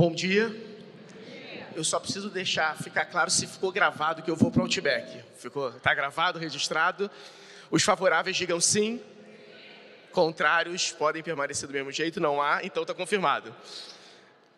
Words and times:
Bom 0.00 0.14
dia. 0.14 0.50
Eu 1.76 1.84
só 1.84 2.00
preciso 2.00 2.30
deixar 2.30 2.74
ficar 2.82 3.04
claro 3.04 3.30
se 3.30 3.46
ficou 3.46 3.70
gravado 3.70 4.22
que 4.22 4.30
eu 4.30 4.34
vou 4.34 4.50
para 4.50 4.60
o 4.60 4.62
Outback. 4.62 5.22
Ficou? 5.36 5.72
Tá 5.72 5.92
gravado, 5.92 6.38
registrado? 6.38 7.10
Os 7.70 7.82
favoráveis 7.82 8.34
digam 8.34 8.58
sim. 8.62 8.98
Contrários 10.10 10.90
podem 10.90 11.22
permanecer 11.22 11.68
do 11.68 11.74
mesmo 11.74 11.92
jeito, 11.92 12.18
não 12.18 12.40
há, 12.40 12.64
então 12.64 12.82
está 12.82 12.94
confirmado. 12.94 13.54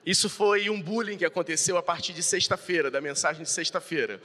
Isso 0.06 0.30
foi 0.30 0.70
um 0.70 0.80
bullying 0.80 1.18
que 1.18 1.24
aconteceu 1.24 1.76
a 1.76 1.82
partir 1.82 2.12
de 2.12 2.22
sexta-feira, 2.22 2.88
da 2.88 3.00
mensagem 3.00 3.42
de 3.42 3.50
sexta-feira. 3.50 4.22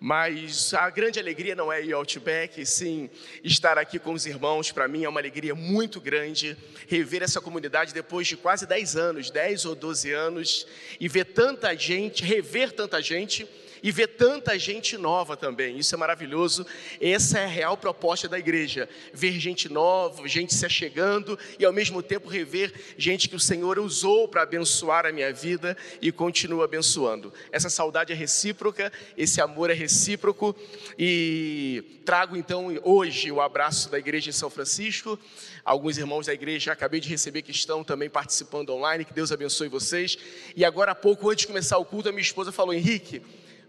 Mas 0.00 0.72
a 0.74 0.88
grande 0.90 1.18
alegria 1.18 1.56
não 1.56 1.72
é 1.72 1.84
ir 1.84 1.92
ao 1.92 2.00
Outback, 2.00 2.64
sim 2.64 3.10
estar 3.42 3.76
aqui 3.76 3.98
com 3.98 4.12
os 4.12 4.26
irmãos. 4.26 4.70
Para 4.70 4.86
mim 4.86 5.04
é 5.04 5.08
uma 5.08 5.18
alegria 5.18 5.54
muito 5.54 6.00
grande 6.00 6.56
rever 6.86 7.22
essa 7.22 7.40
comunidade 7.40 7.92
depois 7.92 8.26
de 8.26 8.36
quase 8.36 8.64
10 8.64 8.96
anos, 8.96 9.30
10 9.30 9.64
ou 9.64 9.74
12 9.74 10.12
anos, 10.12 10.66
e 11.00 11.08
ver 11.08 11.24
tanta 11.24 11.74
gente, 11.76 12.24
rever 12.24 12.70
tanta 12.70 13.02
gente 13.02 13.48
e 13.82 13.90
ver 13.90 14.08
tanta 14.08 14.58
gente 14.58 14.96
nova 14.96 15.36
também. 15.36 15.78
Isso 15.78 15.94
é 15.94 15.98
maravilhoso. 15.98 16.66
Essa 17.00 17.38
é 17.38 17.44
a 17.44 17.48
real 17.48 17.76
proposta 17.76 18.28
da 18.28 18.38
igreja: 18.38 18.88
ver 19.12 19.32
gente 19.38 19.68
nova, 19.68 20.26
gente 20.28 20.54
se 20.54 20.64
achegando 20.64 21.38
e 21.58 21.64
ao 21.64 21.72
mesmo 21.72 22.02
tempo 22.02 22.28
rever 22.28 22.72
gente 22.96 23.28
que 23.28 23.36
o 23.36 23.40
Senhor 23.40 23.78
usou 23.78 24.28
para 24.28 24.42
abençoar 24.42 25.06
a 25.06 25.12
minha 25.12 25.32
vida 25.32 25.76
e 26.00 26.10
continua 26.10 26.64
abençoando. 26.64 27.32
Essa 27.50 27.70
saudade 27.70 28.12
é 28.12 28.16
recíproca, 28.16 28.92
esse 29.16 29.40
amor 29.40 29.70
é 29.70 29.74
recíproco 29.74 30.56
e 30.98 32.00
trago 32.04 32.36
então 32.36 32.78
hoje 32.82 33.30
o 33.30 33.40
abraço 33.40 33.90
da 33.90 33.98
igreja 33.98 34.30
em 34.30 34.32
São 34.32 34.48
Francisco. 34.48 35.18
Alguns 35.64 35.98
irmãos 35.98 36.26
da 36.26 36.32
igreja 36.32 36.72
acabei 36.72 36.98
de 36.98 37.08
receber 37.08 37.42
que 37.42 37.50
estão 37.50 37.84
também 37.84 38.08
participando 38.08 38.70
online. 38.70 39.04
Que 39.04 39.12
Deus 39.12 39.30
abençoe 39.30 39.68
vocês. 39.68 40.16
E 40.56 40.64
agora 40.64 40.92
há 40.92 40.94
pouco, 40.94 41.28
antes 41.28 41.42
de 41.42 41.46
começar 41.46 41.76
o 41.76 41.84
culto, 41.84 42.08
a 42.08 42.12
minha 42.12 42.22
esposa 42.22 42.50
falou: 42.50 42.72
Henrique, 42.72 43.20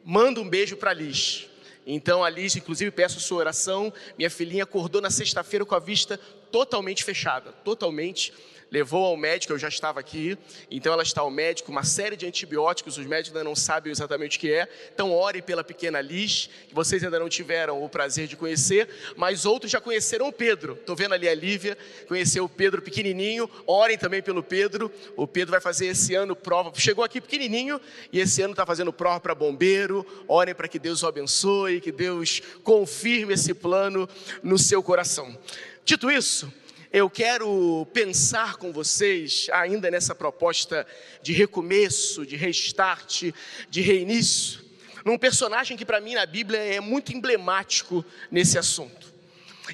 manda 0.04 0.40
um 0.42 0.50
beijo 0.50 0.78
para 0.78 0.92
a 0.92 0.94
Liz. 0.94 1.48
Então 1.86 2.24
a 2.24 2.30
Liz, 2.30 2.56
inclusive, 2.56 2.92
peço 2.92 3.20
sua 3.20 3.40
oração. 3.40 3.92
Minha 4.18 4.30
filhinha 4.30 4.64
acordou 4.64 5.02
na 5.02 5.10
sexta-feira 5.10 5.66
com 5.66 5.76
a 5.76 5.80
vista 5.80 6.20
totalmente 6.52 7.04
fechada, 7.04 7.52
totalmente 7.64 8.34
levou 8.72 9.06
ao 9.06 9.18
médico, 9.18 9.54
eu 9.54 9.58
já 9.58 9.68
estava 9.68 10.00
aqui, 10.00 10.38
então 10.70 10.94
ela 10.94 11.04
está 11.04 11.22
ao 11.22 11.32
médico, 11.32 11.72
uma 11.72 11.84
série 11.84 12.16
de 12.16 12.26
antibióticos, 12.26 12.98
os 12.98 13.06
médicos 13.06 13.36
ainda 13.36 13.48
não 13.48 13.56
sabem 13.56 13.92
exatamente 13.92 14.38
o 14.38 14.40
que 14.40 14.52
é, 14.52 14.68
então 14.94 15.12
ore 15.12 15.42
pela 15.42 15.64
pequena 15.64 16.02
Liz, 16.02 16.50
que 16.68 16.76
vocês 16.76 17.04
ainda 17.04 17.20
não 17.20 17.30
tiveram 17.30 17.84
o 17.84 17.90
prazer 17.90 18.28
de 18.28 18.36
conhecer, 18.36 18.90
mas 19.16 19.46
outros 19.46 19.72
já 19.72 19.82
conheceram 19.82 20.28
o 20.28 20.34
Pedro, 20.34 20.74
estou 20.74 20.96
vendo 20.96 21.14
ali 21.14 21.28
a 21.28 21.34
Lívia, 21.34 21.78
conheceu 22.08 22.46
o 22.46 22.50
Pedro 22.50 22.82
pequenininho, 22.82 23.50
orem 23.66 23.98
também 23.98 24.22
pelo 24.22 24.44
Pedro, 24.44 24.92
o 25.16 25.28
Pedro 25.28 25.52
vai 25.52 25.62
fazer 25.62 25.88
esse 25.88 26.14
ano 26.16 26.36
prova, 26.36 26.72
chegou 26.76 27.04
aqui 27.04 27.20
pequenininho, 27.20 27.80
e 28.12 28.20
esse 28.20 28.42
ano 28.42 28.52
está 28.52 28.66
fazendo 28.66 28.94
prova 28.94 29.20
para 29.20 29.36
bombeiro, 29.36 30.06
orem 30.28 30.54
para 30.54 30.68
que 30.68 30.80
Deus 30.80 31.04
o 31.04 31.08
abençoe, 31.08 31.82
que 31.82 31.92
Deus 31.92 32.42
confirme 32.64 33.34
esse 33.34 33.54
plano 33.54 34.08
no 34.44 34.58
seu 34.58 34.84
coração. 34.84 35.38
Dito 35.84 36.12
isso, 36.12 36.52
eu 36.92 37.10
quero 37.10 37.88
pensar 37.94 38.56
com 38.56 38.74
vocês, 38.74 39.48
ainda 39.52 39.92
nessa 39.92 40.16
proposta 40.16 40.88
de 41.22 41.34
recomeço, 41.34 42.26
de 42.26 42.36
restart, 42.36 43.32
de 43.70 43.82
reinício, 43.82 44.62
num 45.06 45.18
personagem 45.18 45.78
que 45.78 45.86
para 45.86 46.02
mim 46.02 46.16
na 46.16 46.26
Bíblia 46.26 46.60
é 46.60 46.80
muito 46.80 47.16
emblemático 47.16 48.04
nesse 48.32 48.58
assunto. 48.58 49.14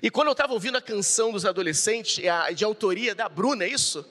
E 0.04 0.10
quando 0.10 0.28
eu 0.28 0.34
estava 0.34 0.52
ouvindo 0.52 0.78
a 0.78 0.82
canção 0.82 1.32
dos 1.32 1.46
adolescentes, 1.46 2.22
é 2.24 2.54
de 2.54 2.66
autoria 2.66 3.16
da 3.16 3.30
Bruna, 3.30 3.64
é 3.64 3.70
isso? 3.70 4.06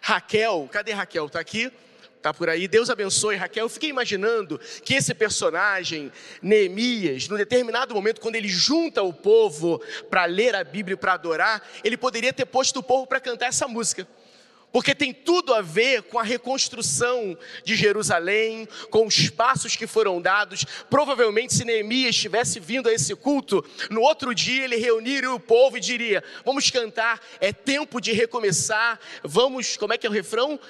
Raquel, 0.00 0.68
cadê 0.70 0.92
Raquel? 0.92 1.26
Está 1.26 1.40
aqui? 1.40 1.72
Está 2.20 2.34
por 2.34 2.50
aí. 2.50 2.68
Deus 2.68 2.90
abençoe 2.90 3.34
Raquel. 3.34 3.64
Eu 3.64 3.68
fiquei 3.70 3.88
imaginando 3.88 4.60
que 4.84 4.92
esse 4.92 5.14
personagem, 5.14 6.12
Neemias, 6.42 7.26
num 7.26 7.36
determinado 7.38 7.94
momento, 7.94 8.20
quando 8.20 8.34
ele 8.34 8.46
junta 8.46 9.02
o 9.02 9.10
povo 9.10 9.80
para 10.10 10.26
ler 10.26 10.54
a 10.54 10.62
Bíblia 10.62 10.92
e 10.92 10.98
para 10.98 11.14
adorar, 11.14 11.66
ele 11.82 11.96
poderia 11.96 12.30
ter 12.30 12.44
posto 12.44 12.80
o 12.80 12.82
povo 12.82 13.06
para 13.06 13.20
cantar 13.20 13.46
essa 13.46 13.66
música 13.66 14.06
porque 14.72 14.94
tem 14.94 15.12
tudo 15.12 15.52
a 15.52 15.60
ver 15.60 16.02
com 16.04 16.16
a 16.16 16.22
reconstrução 16.22 17.36
de 17.64 17.74
Jerusalém, 17.74 18.68
com 18.88 19.04
os 19.04 19.28
passos 19.28 19.74
que 19.74 19.84
foram 19.84 20.22
dados. 20.22 20.64
Provavelmente, 20.88 21.54
se 21.54 21.64
Neemias 21.64 22.14
tivesse 22.14 22.60
vindo 22.60 22.88
a 22.88 22.92
esse 22.92 23.16
culto, 23.16 23.64
no 23.90 24.00
outro 24.00 24.32
dia 24.32 24.64
ele 24.64 24.76
reuniria 24.76 25.32
o 25.32 25.40
povo 25.40 25.76
e 25.76 25.80
diria: 25.80 26.22
Vamos 26.44 26.70
cantar, 26.70 27.20
é 27.40 27.52
tempo 27.52 28.00
de 28.00 28.12
recomeçar, 28.12 29.00
vamos, 29.24 29.76
como 29.76 29.92
é 29.92 29.98
que 29.98 30.06
é 30.06 30.10
o 30.10 30.12
refrão? 30.12 30.60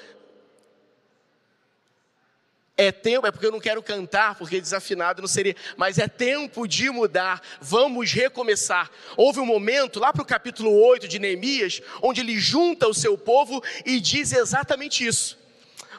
É 2.82 2.91
tempo, 2.91 3.26
é 3.26 3.30
porque 3.30 3.44
eu 3.44 3.52
não 3.52 3.60
quero 3.60 3.82
cantar, 3.82 4.36
porque 4.36 4.58
desafinado 4.58 5.20
não 5.20 5.28
seria, 5.28 5.54
mas 5.76 5.98
é 5.98 6.08
tempo 6.08 6.66
de 6.66 6.88
mudar, 6.88 7.42
vamos 7.60 8.10
recomeçar. 8.10 8.91
Houve 9.18 9.38
um 9.38 9.44
momento, 9.44 10.00
lá 10.00 10.14
para 10.14 10.22
o 10.22 10.24
capítulo 10.24 10.72
8 10.72 11.06
de 11.06 11.18
Neemias, 11.18 11.82
onde 12.00 12.22
ele 12.22 12.41
junta 12.41 12.88
o 12.88 12.94
seu 12.94 13.18
povo 13.18 13.62
e 13.84 14.00
diz 14.00 14.32
exatamente 14.32 15.06
isso. 15.06 15.38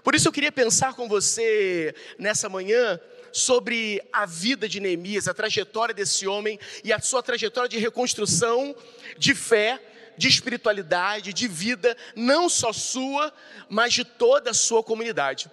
Por 0.03 0.15
isso 0.15 0.27
eu 0.27 0.31
queria 0.31 0.51
pensar 0.51 0.95
com 0.95 1.07
você 1.07 1.93
nessa 2.17 2.49
manhã 2.49 2.99
sobre 3.31 4.01
a 4.11 4.25
vida 4.25 4.67
de 4.67 4.79
Neemias, 4.79 5.27
a 5.27 5.35
trajetória 5.35 5.93
desse 5.93 6.25
homem 6.25 6.59
e 6.83 6.91
a 6.91 6.99
sua 6.99 7.21
trajetória 7.21 7.69
de 7.69 7.77
reconstrução, 7.77 8.75
de 9.19 9.35
fé, 9.35 9.79
de 10.17 10.27
espiritualidade, 10.27 11.31
de 11.31 11.47
vida, 11.47 11.95
não 12.15 12.49
só 12.49 12.73
sua, 12.73 13.31
mas 13.69 13.93
de 13.93 14.03
toda 14.03 14.49
a 14.49 14.55
sua 14.55 14.81
comunidade. 14.81 15.47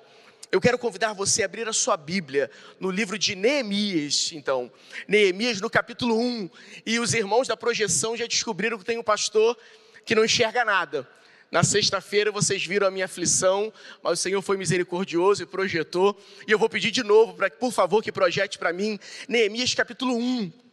Eu 0.51 0.63
quero 0.63 0.79
convidar 0.79 1.13
você 1.13 1.43
a 1.43 1.45
abrir 1.45 1.69
a 1.69 1.75
sua 1.75 1.95
Bíblia 1.95 2.51
no 2.81 2.91
livro 2.91 3.19
de 3.19 3.35
Neemias, 3.35 4.31
então. 4.33 4.73
Neemias 5.07 5.61
no 5.61 5.69
capítulo 5.69 6.19
1. 6.19 6.49
E 6.87 6.99
os 6.99 7.13
irmãos 7.13 7.47
da 7.47 7.55
projeção 7.55 8.17
já 8.17 8.27
descobriram 8.27 8.79
que 8.79 8.85
tem 8.85 8.97
um 8.97 9.03
pastor 9.03 9.59
que 10.07 10.15
não 10.15 10.25
enxerga 10.25 10.65
nada. 10.65 11.07
Na 11.51 11.63
sexta-feira 11.63 12.33
vocês 12.33 12.65
viram 12.65 12.87
a 12.87 12.91
minha 12.91 13.05
aflição, 13.05 13.71
mas 14.03 14.19
o 14.19 14.23
Senhor 14.23 14.41
foi 14.41 14.57
misericordioso 14.57 15.43
e 15.43 15.47
projetou. 15.47 16.19
E 16.47 16.51
eu 16.51 16.59
vou 16.59 16.69
pedir 16.69 16.91
de 16.91 17.03
novo, 17.03 17.35
para 17.35 17.51
por 17.51 17.71
favor, 17.71 18.03
que 18.03 18.11
projete 18.11 18.59
para 18.59 18.73
mim 18.73 18.99
Neemias 19.29 19.75
capítulo 19.75 20.17
1 20.17 20.68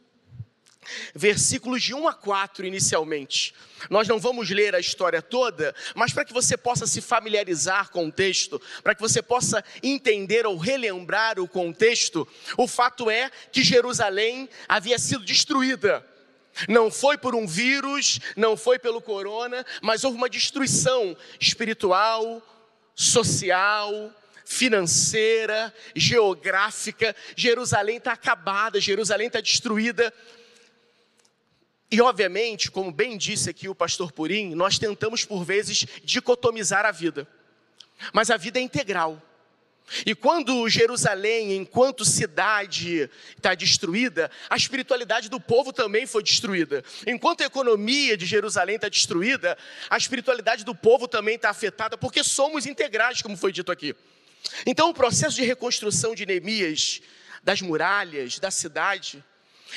versículos 1.13 1.83
de 1.83 1.93
1 1.93 2.07
a 2.07 2.13
4 2.13 2.65
inicialmente. 2.65 3.53
Nós 3.89 4.07
não 4.07 4.19
vamos 4.19 4.49
ler 4.49 4.73
a 4.75 4.79
história 4.79 5.21
toda, 5.21 5.75
mas 5.93 6.13
para 6.13 6.25
que 6.25 6.33
você 6.33 6.57
possa 6.57 6.87
se 6.87 7.01
familiarizar 7.01 7.89
com 7.89 8.07
o 8.07 8.11
texto, 8.11 8.61
para 8.83 8.95
que 8.95 9.01
você 9.01 9.21
possa 9.21 9.63
entender 9.83 10.45
ou 10.45 10.57
relembrar 10.57 11.39
o 11.39 11.47
contexto, 11.47 12.27
o 12.57 12.67
fato 12.67 13.09
é 13.09 13.29
que 13.51 13.63
Jerusalém 13.63 14.49
havia 14.67 14.97
sido 14.97 15.23
destruída. 15.23 16.05
Não 16.69 16.89
foi 16.89 17.17
por 17.17 17.35
um 17.35 17.45
vírus, 17.45 18.19
não 18.35 18.55
foi 18.55 18.79
pelo 18.79 19.01
corona, 19.01 19.65
mas 19.81 20.03
houve 20.03 20.17
uma 20.17 20.29
destruição 20.29 21.15
espiritual, 21.39 22.41
social, 22.95 24.13
financeira, 24.45 25.73
geográfica. 25.95 27.15
Jerusalém 27.35 27.97
está 27.97 28.13
acabada, 28.13 28.79
Jerusalém 28.79 29.27
está 29.27 29.41
destruída. 29.41 30.13
E, 31.91 32.01
obviamente, 32.01 32.71
como 32.71 32.91
bem 32.91 33.17
disse 33.17 33.49
aqui 33.49 33.69
o 33.69 33.75
pastor 33.75 34.11
Purim, 34.11 34.55
nós 34.55 34.79
tentamos 34.79 35.23
por 35.23 35.43
vezes 35.43 35.85
dicotomizar 36.03 36.85
a 36.85 36.91
vida. 36.91 37.27
Mas 38.11 38.29
a 38.29 38.37
vida 38.37 38.59
é 38.59 38.61
integral. 38.61 39.21
E 40.05 40.15
quando 40.15 40.67
Jerusalém, 40.67 41.55
enquanto 41.55 42.03
cidade, 42.03 43.09
está 43.37 43.53
destruída, 43.53 44.31
a 44.49 44.55
espiritualidade 44.55 45.29
do 45.29 45.39
povo 45.39 45.71
também 45.71 46.07
foi 46.07 46.23
destruída. 46.23 46.83
Enquanto 47.05 47.41
a 47.41 47.45
economia 47.45 48.17
de 48.17 48.25
Jerusalém 48.25 48.77
está 48.77 48.89
destruída, 48.89 49.55
a 49.87 49.97
espiritualidade 49.97 50.63
do 50.65 50.73
povo 50.73 51.07
também 51.07 51.35
está 51.35 51.51
afetada, 51.51 51.97
porque 51.97 52.23
somos 52.23 52.65
integrais, 52.65 53.21
como 53.21 53.37
foi 53.37 53.51
dito 53.51 53.71
aqui. 53.71 53.95
Então, 54.65 54.89
o 54.89 54.93
processo 54.93 55.35
de 55.35 55.43
reconstrução 55.43 56.15
de 56.15 56.25
Neemias, 56.25 57.01
das 57.43 57.61
muralhas, 57.61 58.39
da 58.39 58.49
cidade, 58.49 59.23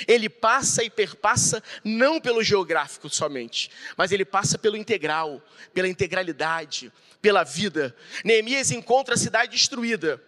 ele 0.06 0.28
passa 0.28 0.82
e 0.82 0.90
perpassa 0.90 1.62
não 1.84 2.20
pelo 2.20 2.42
geográfico 2.42 3.08
somente, 3.08 3.70
mas 3.96 4.12
ele 4.12 4.24
passa 4.24 4.58
pelo 4.58 4.76
integral, 4.76 5.42
pela 5.72 5.88
integralidade, 5.88 6.92
pela 7.20 7.44
vida. 7.44 7.94
Neemias 8.24 8.70
encontra 8.70 9.14
a 9.14 9.18
cidade 9.18 9.52
destruída 9.52 10.22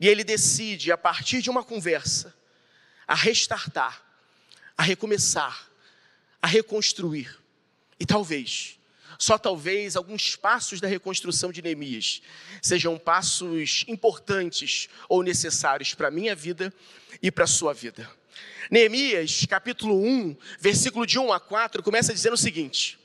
e 0.00 0.08
ele 0.08 0.22
decide, 0.22 0.92
a 0.92 0.98
partir 0.98 1.42
de 1.42 1.50
uma 1.50 1.64
conversa, 1.64 2.34
a 3.06 3.14
restartar, 3.14 4.02
a 4.76 4.82
recomeçar, 4.82 5.68
a 6.40 6.46
reconstruir. 6.46 7.36
E 7.98 8.06
talvez, 8.06 8.78
só 9.18 9.36
talvez, 9.36 9.96
alguns 9.96 10.36
passos 10.36 10.80
da 10.80 10.86
reconstrução 10.86 11.50
de 11.50 11.60
Neemias 11.60 12.22
sejam 12.62 12.96
passos 12.96 13.84
importantes 13.88 14.88
ou 15.08 15.22
necessários 15.24 15.94
para 15.94 16.08
a 16.08 16.12
minha 16.12 16.36
vida 16.36 16.72
e 17.20 17.30
para 17.30 17.44
a 17.44 17.48
sua 17.48 17.74
vida. 17.74 18.08
Neemias, 18.70 19.46
capítulo 19.48 19.98
1, 19.98 20.36
versículo 20.60 21.06
de 21.06 21.18
1 21.18 21.32
a 21.32 21.40
4, 21.40 21.82
começa 21.82 22.12
dizendo 22.12 22.34
o 22.34 22.38
seguinte: 22.38 22.98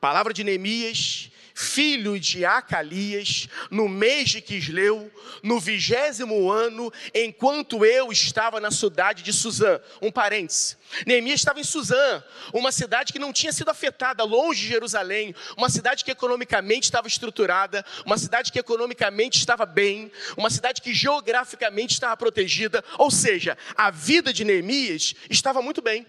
Palavra 0.00 0.32
de 0.34 0.44
Neemias, 0.44 1.30
filho 1.58 2.20
de 2.20 2.44
Acalias, 2.44 3.48
no 3.68 3.88
mês 3.88 4.30
de 4.30 4.40
Quisleu, 4.40 5.10
no 5.42 5.58
vigésimo 5.58 6.48
ano, 6.48 6.92
enquanto 7.12 7.84
eu 7.84 8.12
estava 8.12 8.60
na 8.60 8.70
cidade 8.70 9.24
de 9.24 9.32
Suzã. 9.32 9.80
Um 10.00 10.12
parêntese. 10.12 10.76
Neemias 11.04 11.40
estava 11.40 11.58
em 11.58 11.64
Suzã, 11.64 12.22
uma 12.52 12.70
cidade 12.70 13.12
que 13.12 13.18
não 13.18 13.32
tinha 13.32 13.52
sido 13.52 13.70
afetada, 13.70 14.22
longe 14.22 14.62
de 14.62 14.68
Jerusalém, 14.68 15.34
uma 15.56 15.68
cidade 15.68 16.04
que 16.04 16.12
economicamente 16.12 16.84
estava 16.84 17.08
estruturada, 17.08 17.84
uma 18.06 18.16
cidade 18.16 18.52
que 18.52 18.60
economicamente 18.60 19.36
estava 19.36 19.66
bem, 19.66 20.12
uma 20.36 20.50
cidade 20.50 20.80
que 20.80 20.94
geograficamente 20.94 21.92
estava 21.92 22.16
protegida, 22.16 22.84
ou 22.96 23.10
seja, 23.10 23.58
a 23.76 23.90
vida 23.90 24.32
de 24.32 24.44
Neemias 24.44 25.12
estava 25.28 25.60
muito 25.60 25.82
bem. 25.82 26.06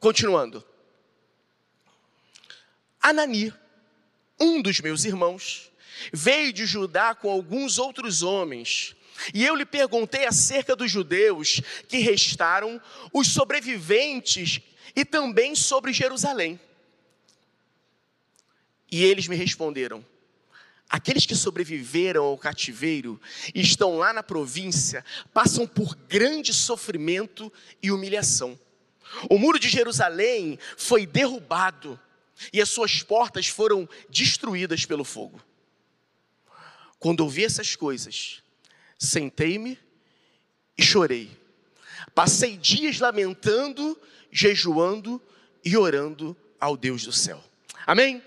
Continuando. 0.00 0.64
Anani, 3.02 3.52
um 4.38 4.60
dos 4.60 4.80
meus 4.80 5.04
irmãos, 5.04 5.70
veio 6.12 6.52
de 6.52 6.66
Judá 6.66 7.14
com 7.14 7.30
alguns 7.30 7.78
outros 7.78 8.22
homens, 8.22 8.94
e 9.32 9.44
eu 9.44 9.54
lhe 9.54 9.64
perguntei 9.64 10.26
acerca 10.26 10.74
dos 10.74 10.90
judeus 10.90 11.60
que 11.88 11.98
restaram, 11.98 12.80
os 13.12 13.28
sobreviventes 13.28 14.60
e 14.94 15.04
também 15.04 15.54
sobre 15.54 15.92
Jerusalém. 15.92 16.58
E 18.90 19.04
eles 19.04 19.28
me 19.28 19.36
responderam: 19.36 20.04
Aqueles 20.88 21.26
que 21.26 21.34
sobreviveram 21.34 22.24
ao 22.24 22.38
cativeiro 22.38 23.20
e 23.54 23.60
estão 23.60 23.96
lá 23.96 24.12
na 24.12 24.22
província 24.22 25.04
passam 25.32 25.66
por 25.66 25.94
grande 26.08 26.52
sofrimento 26.52 27.52
e 27.82 27.90
humilhação. 27.90 28.58
O 29.30 29.38
muro 29.38 29.58
de 29.58 29.68
Jerusalém 29.68 30.58
foi 30.76 31.06
derrubado 31.06 31.98
e 32.52 32.60
as 32.60 32.68
suas 32.68 33.02
portas 33.02 33.46
foram 33.46 33.88
destruídas 34.08 34.84
pelo 34.84 35.04
fogo. 35.04 35.40
Quando 36.98 37.20
ouvi 37.20 37.44
essas 37.44 37.76
coisas, 37.76 38.42
sentei-me 38.98 39.78
e 40.76 40.82
chorei. 40.82 41.30
Passei 42.14 42.56
dias 42.56 42.98
lamentando, 43.00 44.00
jejuando 44.30 45.20
e 45.64 45.76
orando 45.76 46.36
ao 46.60 46.76
Deus 46.76 47.04
do 47.04 47.12
céu. 47.12 47.42
Amém? 47.86 48.22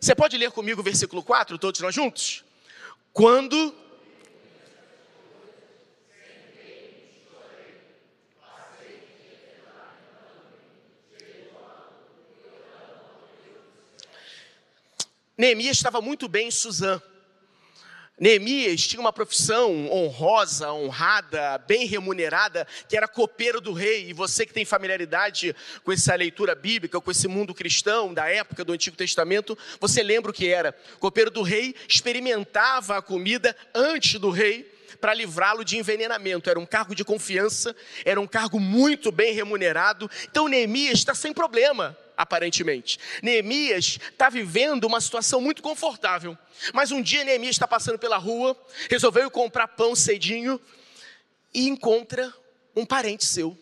Você 0.00 0.14
pode 0.14 0.36
ler 0.36 0.50
comigo 0.50 0.80
o 0.80 0.84
versículo 0.84 1.22
4, 1.22 1.58
todos 1.58 1.80
nós 1.80 1.94
juntos? 1.94 2.44
Quando 3.12 3.74
Neemias 15.40 15.78
estava 15.78 16.02
muito 16.02 16.28
bem 16.28 16.48
em 16.48 16.50
Suzã. 16.50 17.00
Neemias 18.18 18.86
tinha 18.86 19.00
uma 19.00 19.10
profissão 19.10 19.90
honrosa, 19.90 20.70
honrada, 20.70 21.56
bem 21.66 21.86
remunerada, 21.86 22.66
que 22.86 22.94
era 22.94 23.08
copeiro 23.08 23.58
do 23.58 23.72
rei. 23.72 24.10
E 24.10 24.12
você 24.12 24.44
que 24.44 24.52
tem 24.52 24.66
familiaridade 24.66 25.56
com 25.82 25.92
essa 25.92 26.14
leitura 26.14 26.54
bíblica, 26.54 27.00
com 27.00 27.10
esse 27.10 27.26
mundo 27.26 27.54
cristão 27.54 28.12
da 28.12 28.28
época 28.28 28.62
do 28.62 28.74
Antigo 28.74 28.98
Testamento, 28.98 29.56
você 29.80 30.02
lembra 30.02 30.30
o 30.30 30.34
que 30.34 30.46
era? 30.46 30.74
Copeiro 30.98 31.30
do 31.30 31.40
rei 31.40 31.74
experimentava 31.88 32.98
a 32.98 33.02
comida 33.02 33.56
antes 33.74 34.20
do 34.20 34.28
rei 34.28 34.70
para 35.00 35.14
livrá-lo 35.14 35.64
de 35.64 35.78
envenenamento. 35.78 36.50
Era 36.50 36.60
um 36.60 36.66
cargo 36.66 36.94
de 36.94 37.02
confiança, 37.02 37.74
era 38.04 38.20
um 38.20 38.26
cargo 38.26 38.60
muito 38.60 39.10
bem 39.10 39.32
remunerado. 39.32 40.10
Então 40.30 40.48
Neemias 40.48 40.98
está 40.98 41.14
sem 41.14 41.32
problema 41.32 41.96
aparentemente. 42.22 42.98
Neemias 43.22 43.98
está 44.10 44.28
vivendo 44.28 44.84
uma 44.84 45.00
situação 45.00 45.40
muito 45.40 45.62
confortável. 45.62 46.36
Mas 46.74 46.90
um 46.90 47.00
dia 47.00 47.24
Neemias 47.24 47.56
está 47.56 47.66
passando 47.66 47.98
pela 47.98 48.18
rua, 48.18 48.56
resolveu 48.90 49.30
comprar 49.30 49.68
pão 49.68 49.96
cedinho 49.96 50.60
e 51.54 51.66
encontra 51.66 52.32
um 52.76 52.84
parente 52.84 53.24
seu. 53.24 53.56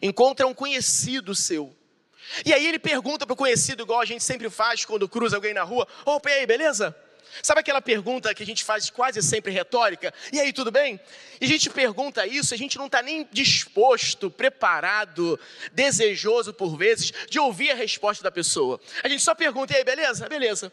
Encontra 0.00 0.46
um 0.46 0.54
conhecido 0.54 1.34
seu. 1.34 1.74
E 2.44 2.52
aí 2.52 2.66
ele 2.66 2.78
pergunta 2.78 3.26
para 3.26 3.34
o 3.34 3.36
conhecido, 3.36 3.82
igual 3.82 4.00
a 4.00 4.04
gente 4.04 4.22
sempre 4.22 4.50
faz 4.50 4.84
quando 4.84 5.08
cruza 5.08 5.36
alguém 5.36 5.54
na 5.54 5.62
rua: 5.62 5.86
Opa, 6.04 6.30
e 6.30 6.32
aí, 6.34 6.46
beleza? 6.46 6.96
Sabe 7.42 7.60
aquela 7.60 7.80
pergunta 7.80 8.34
que 8.34 8.42
a 8.42 8.46
gente 8.46 8.64
faz 8.64 8.90
quase 8.90 9.22
sempre 9.22 9.52
retórica? 9.52 10.12
E 10.32 10.40
aí, 10.40 10.52
tudo 10.52 10.70
bem? 10.70 11.00
E 11.40 11.44
a 11.44 11.48
gente 11.48 11.70
pergunta 11.70 12.26
isso, 12.26 12.54
a 12.54 12.56
gente 12.56 12.78
não 12.78 12.86
está 12.86 13.02
nem 13.02 13.28
disposto, 13.32 14.30
preparado, 14.30 15.38
desejoso 15.72 16.52
por 16.52 16.76
vezes, 16.76 17.12
de 17.28 17.38
ouvir 17.38 17.70
a 17.70 17.74
resposta 17.74 18.22
da 18.22 18.30
pessoa. 18.30 18.80
A 19.02 19.08
gente 19.08 19.22
só 19.22 19.34
pergunta, 19.34 19.72
e 19.72 19.76
aí, 19.76 19.84
beleza? 19.84 20.28
Beleza. 20.28 20.72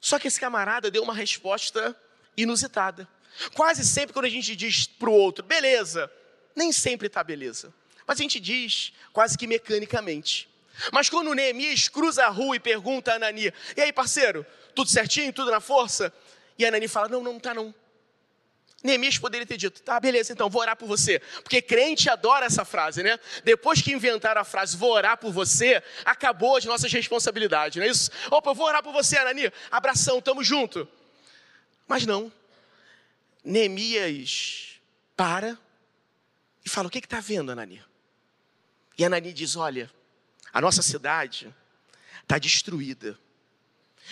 Só 0.00 0.18
que 0.18 0.28
esse 0.28 0.40
camarada 0.40 0.90
deu 0.90 1.02
uma 1.02 1.14
resposta 1.14 1.94
inusitada. 2.36 3.08
Quase 3.54 3.84
sempre 3.84 4.12
quando 4.12 4.24
a 4.24 4.30
gente 4.30 4.56
diz 4.56 4.86
para 4.86 5.10
o 5.10 5.12
outro, 5.12 5.44
beleza, 5.44 6.10
nem 6.56 6.72
sempre 6.72 7.06
está 7.06 7.22
beleza. 7.22 7.72
Mas 8.06 8.18
a 8.18 8.22
gente 8.22 8.40
diz 8.40 8.92
quase 9.12 9.36
que 9.36 9.46
mecanicamente. 9.46 10.48
Mas 10.92 11.08
quando 11.08 11.34
Neemias 11.34 11.88
cruza 11.88 12.24
a 12.24 12.28
rua 12.28 12.56
e 12.56 12.60
pergunta 12.60 13.12
a 13.12 13.16
Anania, 13.16 13.52
e 13.76 13.80
aí 13.80 13.92
parceiro, 13.92 14.46
tudo 14.80 14.90
certinho, 14.90 15.32
tudo 15.32 15.50
na 15.50 15.60
força? 15.60 16.12
E 16.58 16.64
a 16.64 16.68
Anani 16.68 16.88
fala: 16.88 17.08
Não, 17.08 17.22
não, 17.22 17.36
está 17.36 17.52
não. 17.52 17.74
Neemias 18.82 19.18
poderia 19.18 19.46
ter 19.46 19.58
dito: 19.58 19.82
Tá, 19.82 20.00
beleza, 20.00 20.32
então 20.32 20.48
vou 20.48 20.62
orar 20.62 20.76
por 20.76 20.86
você. 20.86 21.18
Porque 21.42 21.60
crente 21.60 22.08
adora 22.08 22.46
essa 22.46 22.64
frase, 22.64 23.02
né? 23.02 23.18
Depois 23.44 23.82
que 23.82 23.92
inventaram 23.92 24.40
a 24.40 24.44
frase 24.44 24.76
vou 24.76 24.92
orar 24.92 25.18
por 25.18 25.32
você, 25.32 25.82
acabou 26.04 26.56
as 26.56 26.64
nossas 26.64 26.90
responsabilidades, 26.92 27.76
não 27.76 27.84
é 27.84 27.90
isso? 27.90 28.10
Opa, 28.30 28.54
vou 28.54 28.66
orar 28.66 28.82
por 28.82 28.92
você, 28.92 29.18
Anani. 29.18 29.52
Abração, 29.70 30.20
tamo 30.20 30.42
junto. 30.42 30.88
Mas 31.86 32.06
não. 32.06 32.32
Neemias 33.44 34.80
para 35.14 35.58
e 36.64 36.70
fala: 36.70 36.88
O 36.88 36.90
que 36.90 36.98
está 36.98 37.20
vendo, 37.20 37.52
Anani? 37.52 37.82
E 38.96 39.04
Anani 39.04 39.32
diz: 39.34 39.56
Olha, 39.56 39.90
a 40.54 40.60
nossa 40.60 40.80
cidade 40.80 41.54
está 42.22 42.38
destruída 42.38 43.18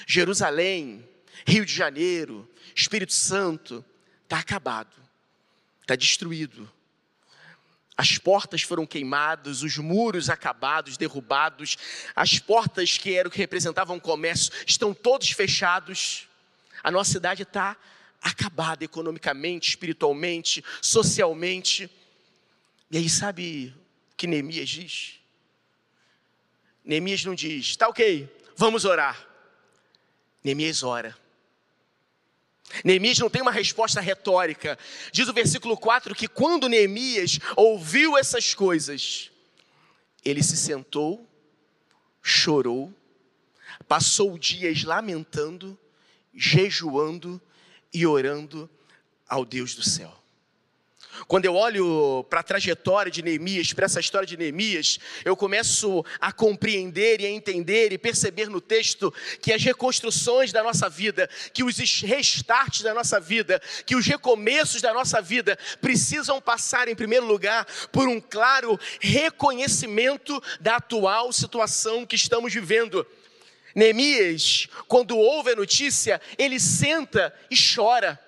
Jerusalém, 0.06 1.06
Rio 1.46 1.64
de 1.64 1.74
Janeiro, 1.74 2.48
Espírito 2.74 3.12
Santo, 3.12 3.84
está 4.24 4.38
acabado, 4.38 4.94
está 5.80 5.96
destruído. 5.96 6.70
As 7.96 8.16
portas 8.16 8.62
foram 8.62 8.86
queimadas, 8.86 9.62
os 9.62 9.76
muros 9.76 10.30
acabados, 10.30 10.96
derrubados, 10.96 11.76
as 12.14 12.38
portas 12.38 12.96
que 12.96 13.14
eram 13.14 13.30
que 13.30 13.38
representavam 13.38 13.96
o 13.96 14.00
comércio 14.00 14.52
estão 14.64 14.94
todos 14.94 15.30
fechados. 15.30 16.28
A 16.82 16.92
nossa 16.92 17.10
cidade 17.10 17.42
está 17.42 17.76
acabada 18.22 18.84
economicamente, 18.84 19.70
espiritualmente, 19.70 20.64
socialmente. 20.80 21.90
E 22.88 22.98
aí, 22.98 23.08
sabe 23.08 23.74
o 24.12 24.16
que 24.16 24.28
Neemias 24.28 24.68
diz? 24.68 25.14
Neemias 26.84 27.24
não 27.24 27.34
diz, 27.34 27.76
tá 27.76 27.88
ok, 27.88 28.32
vamos 28.56 28.84
orar. 28.84 29.27
Neemias 30.48 30.82
ora. 30.82 31.14
Neemias 32.82 33.18
não 33.18 33.28
tem 33.28 33.42
uma 33.42 33.50
resposta 33.50 34.00
retórica. 34.00 34.78
Diz 35.12 35.28
o 35.28 35.32
versículo 35.34 35.76
4 35.76 36.14
que 36.14 36.26
quando 36.26 36.70
Neemias 36.70 37.38
ouviu 37.54 38.16
essas 38.16 38.54
coisas, 38.54 39.30
ele 40.24 40.42
se 40.42 40.56
sentou, 40.56 41.28
chorou, 42.22 42.94
passou 43.86 44.38
dias 44.38 44.84
lamentando, 44.84 45.78
jejuando 46.34 47.38
e 47.92 48.06
orando 48.06 48.70
ao 49.28 49.44
Deus 49.44 49.74
do 49.74 49.82
céu. 49.82 50.17
Quando 51.26 51.44
eu 51.44 51.54
olho 51.54 52.24
para 52.28 52.40
a 52.40 52.42
trajetória 52.42 53.10
de 53.10 53.22
Neemias, 53.22 53.72
para 53.72 53.86
essa 53.86 54.00
história 54.00 54.26
de 54.26 54.36
Neemias, 54.36 54.98
eu 55.24 55.36
começo 55.36 56.04
a 56.20 56.32
compreender 56.32 57.20
e 57.20 57.26
a 57.26 57.30
entender 57.30 57.92
e 57.92 57.98
perceber 57.98 58.48
no 58.48 58.60
texto 58.60 59.12
que 59.40 59.52
as 59.52 59.62
reconstruções 59.62 60.52
da 60.52 60.62
nossa 60.62 60.88
vida, 60.88 61.28
que 61.52 61.64
os 61.64 61.76
restarts 62.02 62.82
da 62.82 62.94
nossa 62.94 63.18
vida, 63.18 63.60
que 63.84 63.96
os 63.96 64.06
recomeços 64.06 64.80
da 64.80 64.92
nossa 64.94 65.20
vida 65.20 65.58
precisam 65.80 66.40
passar, 66.40 66.88
em 66.88 66.94
primeiro 66.94 67.26
lugar, 67.26 67.66
por 67.90 68.06
um 68.08 68.20
claro 68.20 68.78
reconhecimento 69.00 70.40
da 70.60 70.76
atual 70.76 71.32
situação 71.32 72.06
que 72.06 72.16
estamos 72.16 72.52
vivendo. 72.52 73.06
Neemias, 73.74 74.68
quando 74.86 75.16
ouve 75.16 75.52
a 75.52 75.56
notícia, 75.56 76.20
ele 76.36 76.58
senta 76.58 77.34
e 77.50 77.56
chora 77.56 78.18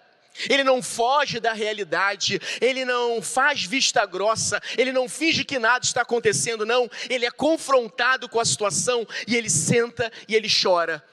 ele 0.49 0.65
não 0.65 0.83
foge 0.83 1.41
da 1.41 1.53
realidade, 1.53 2.41
ele 2.61 2.85
não 2.85 3.21
faz 3.21 3.65
vista 3.65 4.05
grossa, 4.07 4.61
ele 4.79 4.93
não 4.93 5.09
finge 5.09 5.45
que 5.45 5.59
nada 5.59 5.85
está 5.85 6.03
acontecendo, 6.03 6.65
não. 6.65 6.91
Ele 7.09 7.27
é 7.27 7.31
confrontado 7.31 8.29
com 8.29 8.41
a 8.41 8.45
situação 8.45 9.07
e 9.27 9.37
ele 9.37 9.51
senta 9.51 10.11
e 10.29 10.35
ele 10.35 10.49
chora. 10.49 11.05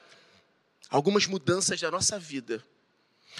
Algumas 0.90 1.26
mudanças 1.26 1.80
da 1.80 1.90
nossa 1.90 2.18
vida, 2.18 2.64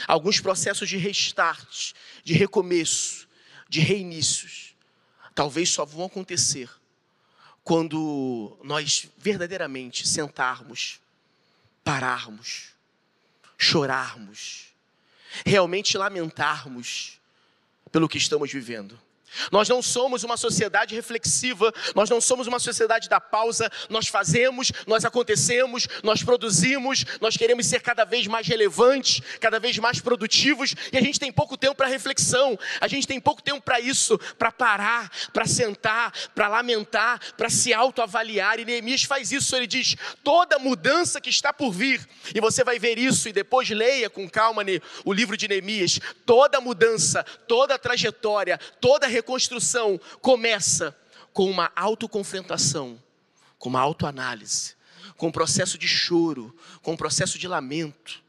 alguns 0.07 0.41
processos 0.41 0.89
de 0.89 0.97
restart, 0.97 1.93
de 2.23 2.35
recomeço, 2.35 3.27
de 3.69 3.81
reinícios, 3.81 4.75
talvez 5.35 5.71
só 5.71 5.85
vão 5.85 6.05
acontecer 6.05 6.69
quando 7.65 8.59
nós 8.63 9.09
verdadeiramente 9.19 10.09
sentarmos 10.09 11.01
pararmos, 11.85 12.69
chorarmos, 13.57 14.68
realmente 15.45 15.97
lamentarmos 15.99 17.21
pelo 17.91 18.09
que 18.09 18.19
estamos 18.19 18.53
vivendo. 18.53 18.99
Nós 19.51 19.69
não 19.69 19.83
somos 19.83 20.25
uma 20.25 20.37
sociedade 20.37 20.95
reflexiva, 20.95 21.73
nós 21.95 22.11
não 22.11 22.21
somos 22.21 22.47
uma 22.47 22.59
sociedade 22.59 23.09
da 23.09 23.21
pausa, 23.21 23.71
nós 23.89 24.09
fazemos, 24.09 24.73
nós 24.87 25.05
acontecemos, 25.05 25.87
nós 26.03 26.23
produzimos, 26.23 27.05
nós 27.21 27.37
queremos 27.37 27.67
ser 27.67 27.81
cada 27.81 28.05
vez 28.05 28.27
mais 28.27 28.47
relevantes, 28.47 29.21
cada 29.41 29.59
vez 29.59 29.79
mais 29.79 30.01
produtivos, 30.01 30.75
e 30.93 30.97
a 30.97 31.01
gente 31.01 31.21
tem 31.21 31.33
pouco 31.33 31.57
tempo 31.57 31.75
para 31.75 31.87
reflexão, 31.87 32.59
a 32.81 32.89
gente 32.89 33.07
tem 33.07 33.21
pouco 33.21 33.43
tempo 33.43 33.61
para 33.61 33.81
isso, 33.81 34.19
para 34.39 34.53
parar, 34.53 35.11
para 35.33 35.47
sentar, 35.47 36.13
para 36.35 36.49
lamentar, 36.49 37.21
para 37.37 37.51
se 37.51 37.73
autoavaliar, 37.73 38.59
e 38.59 38.65
Neemias 38.65 39.03
faz 39.03 39.33
isso, 39.33 39.55
ele 39.55 39.67
diz: 39.67 39.97
toda 40.23 40.59
mudança 40.59 41.21
que 41.21 41.31
está 41.31 41.53
por 41.53 41.73
vir, 41.73 42.07
e 42.35 42.41
você 42.41 42.65
vai 42.65 42.79
ver 42.79 42.99
isso, 42.99 43.29
e 43.29 43.33
depois 43.33 43.69
leia 43.71 44.11
com 44.11 44.29
calma 44.29 44.63
o 45.05 45.13
livro 45.13 45.37
de 45.37 45.49
Neemias, 45.49 46.01
toda 46.27 46.61
mudança, 46.61 47.25
toda 47.47 47.79
trajetória, 47.79 48.59
toda 48.81 49.07
reconstrução 49.19 50.01
começa 50.21 50.97
com 51.33 51.51
uma 51.51 51.71
autoconfrontação, 51.77 53.01
com 53.59 53.69
uma 53.69 53.81
autoanálise, 53.81 54.75
com 55.17 55.29
um 55.29 55.33
processo 55.33 55.77
de 55.77 55.87
choro, 55.87 56.57
com 56.83 56.93
um 56.93 56.97
processo 56.97 57.39
de 57.39 57.47
lamento, 57.47 58.23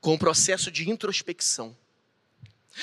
com 0.00 0.14
um 0.14 0.18
processo 0.18 0.70
de 0.70 0.88
introspecção. 0.90 1.76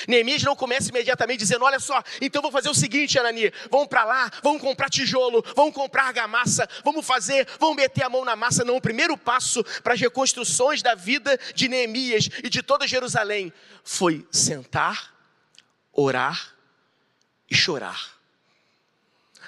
Neemias 0.08 0.42
não 0.42 0.56
começa 0.56 0.88
imediatamente 0.88 1.40
dizendo: 1.40 1.64
Olha 1.64 1.78
só, 1.78 2.02
então 2.20 2.40
vou 2.40 2.50
fazer 2.50 2.70
o 2.70 2.74
seguinte, 2.74 3.18
Anani, 3.18 3.52
vamos 3.70 3.88
para 3.88 4.04
lá, 4.04 4.30
vamos 4.42 4.62
comprar 4.62 4.88
tijolo, 4.88 5.44
vamos 5.54 5.74
comprar 5.74 6.04
argamassa, 6.04 6.68
vamos 6.82 7.04
fazer, 7.04 7.46
vamos 7.60 7.76
meter 7.76 8.02
a 8.02 8.08
mão 8.08 8.24
na 8.24 8.34
massa. 8.34 8.64
Não, 8.64 8.76
o 8.76 8.80
primeiro 8.80 9.16
passo 9.18 9.62
para 9.82 9.94
as 9.94 10.00
reconstruções 10.00 10.82
da 10.82 10.94
vida 10.94 11.38
de 11.54 11.68
Neemias 11.68 12.28
e 12.42 12.48
de 12.48 12.62
toda 12.62 12.88
Jerusalém 12.88 13.52
foi 13.84 14.26
sentar, 14.30 15.14
orar 15.92 16.52
e 17.52 17.54
chorar. 17.54 18.18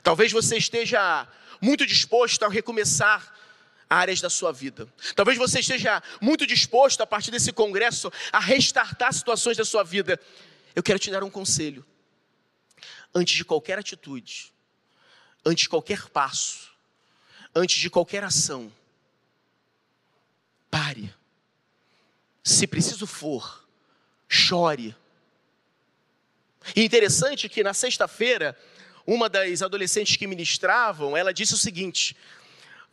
Talvez 0.02 0.30
você 0.30 0.58
esteja 0.58 1.26
muito 1.58 1.86
disposto 1.86 2.44
a 2.44 2.48
recomeçar 2.50 3.34
áreas 3.88 4.20
da 4.20 4.28
sua 4.28 4.52
vida. 4.52 4.86
Talvez 5.16 5.38
você 5.38 5.60
esteja 5.60 6.02
muito 6.20 6.46
disposto, 6.46 7.00
a 7.00 7.06
partir 7.06 7.30
desse 7.30 7.50
congresso, 7.50 8.12
a 8.30 8.38
restartar 8.38 9.10
situações 9.14 9.56
da 9.56 9.64
sua 9.64 9.82
vida. 9.82 10.20
Eu 10.76 10.82
quero 10.82 10.98
te 10.98 11.10
dar 11.10 11.24
um 11.24 11.30
conselho. 11.30 11.82
Antes 13.14 13.36
de 13.36 13.44
qualquer 13.44 13.78
atitude, 13.78 14.52
antes 15.42 15.62
de 15.62 15.68
qualquer 15.70 16.06
passo, 16.10 16.70
antes 17.54 17.80
de 17.80 17.88
qualquer 17.88 18.22
ação, 18.22 18.70
pare. 20.70 21.14
Se 22.42 22.66
preciso 22.66 23.06
for, 23.06 23.66
chore 24.28 24.94
e 26.74 26.84
interessante 26.84 27.48
que 27.48 27.62
na 27.62 27.74
sexta-feira, 27.74 28.56
uma 29.06 29.28
das 29.28 29.62
adolescentes 29.62 30.16
que 30.16 30.26
ministravam, 30.26 31.16
ela 31.16 31.32
disse 31.32 31.54
o 31.54 31.58
seguinte: 31.58 32.16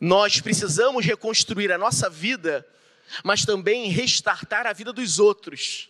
nós 0.00 0.40
precisamos 0.40 1.04
reconstruir 1.04 1.72
a 1.72 1.78
nossa 1.78 2.10
vida, 2.10 2.66
mas 3.22 3.44
também 3.44 3.88
restartar 3.88 4.66
a 4.66 4.72
vida 4.72 4.92
dos 4.92 5.18
outros. 5.18 5.88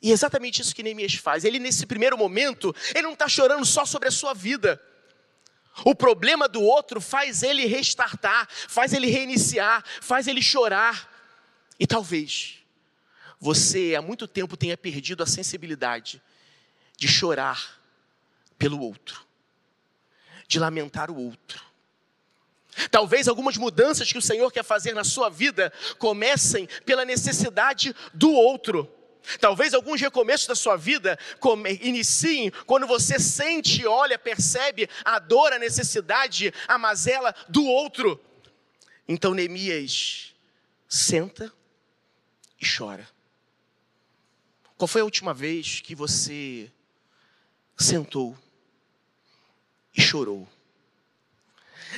E 0.00 0.10
é 0.10 0.12
exatamente 0.12 0.62
isso 0.62 0.74
que 0.74 0.82
Neemias 0.82 1.14
faz. 1.14 1.44
Ele, 1.44 1.58
nesse 1.58 1.84
primeiro 1.84 2.16
momento, 2.16 2.74
ele 2.94 3.02
não 3.02 3.14
está 3.14 3.28
chorando 3.28 3.66
só 3.66 3.84
sobre 3.84 4.08
a 4.08 4.12
sua 4.12 4.32
vida. 4.32 4.80
O 5.84 5.94
problema 5.94 6.48
do 6.48 6.62
outro 6.62 7.00
faz 7.00 7.42
ele 7.42 7.66
restartar, 7.66 8.48
faz 8.50 8.92
ele 8.92 9.08
reiniciar, 9.08 9.84
faz 10.00 10.26
ele 10.26 10.40
chorar. 10.40 11.12
E 11.78 11.86
talvez 11.86 12.58
você 13.40 13.94
há 13.96 14.02
muito 14.02 14.26
tempo 14.26 14.56
tenha 14.56 14.76
perdido 14.76 15.22
a 15.22 15.26
sensibilidade 15.26 16.22
de 16.98 17.06
chorar 17.06 17.80
pelo 18.58 18.80
outro, 18.80 19.24
de 20.48 20.58
lamentar 20.58 21.10
o 21.10 21.16
outro. 21.16 21.62
Talvez 22.90 23.28
algumas 23.28 23.56
mudanças 23.56 24.10
que 24.10 24.18
o 24.18 24.22
Senhor 24.22 24.52
quer 24.52 24.64
fazer 24.64 24.94
na 24.94 25.04
sua 25.04 25.28
vida 25.28 25.72
comecem 25.98 26.68
pela 26.84 27.04
necessidade 27.04 27.94
do 28.12 28.30
outro. 28.32 28.92
Talvez 29.40 29.74
alguns 29.74 30.00
recomeços 30.00 30.46
da 30.46 30.54
sua 30.54 30.76
vida 30.76 31.18
iniciem 31.80 32.50
quando 32.66 32.86
você 32.86 33.18
sente, 33.18 33.86
olha, 33.86 34.18
percebe 34.18 34.88
a 35.04 35.18
dor, 35.18 35.52
a 35.52 35.58
necessidade, 35.58 36.52
a 36.66 36.78
mazela 36.78 37.34
do 37.48 37.64
outro. 37.64 38.20
Então 39.06 39.34
Neemias 39.34 40.34
senta 40.88 41.52
e 42.60 42.66
chora. 42.66 43.08
Qual 44.76 44.88
foi 44.88 45.00
a 45.00 45.04
última 45.04 45.34
vez 45.34 45.80
que 45.80 45.94
você 45.94 46.72
sentou 47.78 48.36
e 49.96 50.02
chorou. 50.02 50.46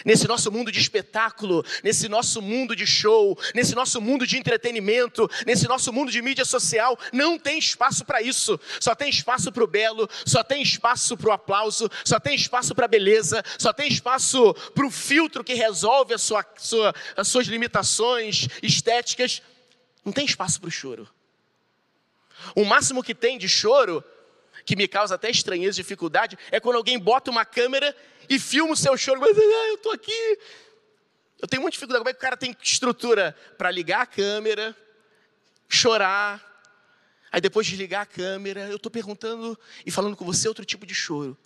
Nesse 0.05 0.27
nosso 0.29 0.51
mundo 0.53 0.71
de 0.71 0.81
espetáculo, 0.81 1.65
nesse 1.83 2.09
nosso 2.09 2.41
mundo 2.41 2.77
de 2.77 2.87
show, 2.87 3.37
nesse 3.55 3.75
nosso 3.75 4.01
mundo 4.01 4.27
de 4.27 4.39
entretenimento, 4.39 5.29
nesse 5.45 5.67
nosso 5.67 5.93
mundo 5.93 6.13
de 6.13 6.23
mídia 6.23 6.45
social, 6.45 6.99
não 7.13 7.39
tem 7.39 7.59
espaço 7.59 8.05
para 8.05 8.23
isso. 8.23 8.59
Só 8.79 8.95
tem 8.95 9.11
espaço 9.11 9.51
para 9.51 9.65
o 9.65 9.67
belo, 9.67 10.09
só 10.25 10.43
tem 10.43 10.63
espaço 10.63 11.17
para 11.17 11.29
o 11.29 11.33
aplauso, 11.33 11.91
só 12.05 12.21
tem 12.21 12.35
espaço 12.35 12.75
para 12.75 12.85
a 12.85 12.89
beleza, 12.89 13.43
só 13.59 13.73
tem 13.73 13.89
espaço 13.89 14.55
para 14.75 14.87
o 14.87 14.91
filtro 14.91 15.45
que 15.45 15.55
resolve 15.55 16.15
a 16.15 16.19
sua, 16.19 16.47
sua, 16.57 16.95
as 17.17 17.29
suas 17.29 17.47
limitações 17.47 18.49
estéticas. 18.63 19.43
Não 20.05 20.13
tem 20.13 20.25
espaço 20.25 20.61
para 20.61 20.69
o 20.69 20.73
choro. 20.73 21.09
O 22.55 22.65
máximo 22.65 23.03
que 23.03 23.15
tem 23.15 23.37
de 23.37 23.49
choro 23.49 24.03
que 24.65 24.77
me 24.77 24.87
causa 24.87 25.15
até 25.15 25.31
estranheza, 25.31 25.77
dificuldade, 25.77 26.39
é 26.51 26.61
quando 26.61 26.77
alguém 26.77 26.99
bota 26.99 27.31
uma 27.31 27.45
câmera 27.45 27.97
e 28.29 28.39
filma 28.39 28.73
o 28.73 28.77
seu 28.77 28.97
choro, 28.97 29.21
mas 29.21 29.37
ah, 29.37 29.69
eu 29.69 29.75
estou 29.75 29.93
aqui. 29.93 30.39
Eu 31.41 31.49
tenho 31.49 31.63
muita 31.63 31.75
dificuldade. 31.75 32.01
Como 32.01 32.11
é 32.11 32.13
que 32.13 32.19
o 32.19 32.23
cara 32.23 32.37
tem 32.37 32.57
estrutura 32.63 33.37
para 33.57 33.71
ligar 33.71 34.03
a 34.03 34.07
câmera, 34.07 34.77
chorar, 35.69 36.45
aí 37.33 37.41
depois 37.41 37.67
de 37.67 37.77
ligar 37.77 38.03
a 38.03 38.07
câmera, 38.07 38.69
eu 38.69 38.77
estou 38.77 38.91
perguntando 38.91 39.59
e 39.85 39.91
falando 39.91 40.17
com 40.17 40.25
você 40.25 40.47
outro 40.49 40.65
tipo 40.65 40.85
de 40.85 40.95
choro. 40.95 41.37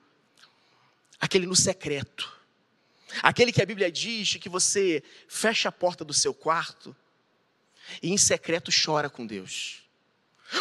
Aquele 1.21 1.47
no 1.47 1.57
secreto. 1.57 2.33
Aquele 3.23 3.53
que 3.53 3.63
a 3.63 3.67
Bíblia 3.67 3.91
diz 3.91 4.37
que 4.37 4.49
você 4.49 5.03
fecha 5.29 5.69
a 5.69 5.73
porta 5.73 6.05
do 6.05 6.13
seu 6.13 6.35
quarto 6.35 6.95
e 8.03 8.13
em 8.13 8.19
secreto 8.19 8.71
chora 8.73 9.09
com 9.09 9.27
Deus. 9.27 9.83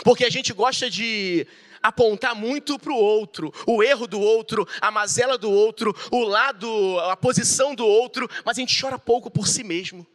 Porque 0.04 0.26
a 0.26 0.30
gente 0.30 0.54
gosta 0.54 0.90
de 0.90 1.48
apontar 1.84 2.34
muito 2.34 2.80
para 2.80 2.94
o 2.94 2.96
outro, 2.96 3.54
o 3.68 3.84
erro 3.84 4.08
do 4.08 4.20
outro, 4.20 4.66
a 4.80 4.90
mazela 4.90 5.38
do 5.38 5.52
outro, 5.52 5.94
o 6.10 6.24
lado, 6.24 6.98
a 7.02 7.18
posição 7.18 7.76
do 7.76 7.86
outro, 7.86 8.30
mas 8.46 8.58
a 8.58 8.62
gente 8.62 8.80
chora 8.80 8.98
pouco 8.98 9.30
por 9.30 9.46
si 9.46 9.64
mesmo. 9.64 10.08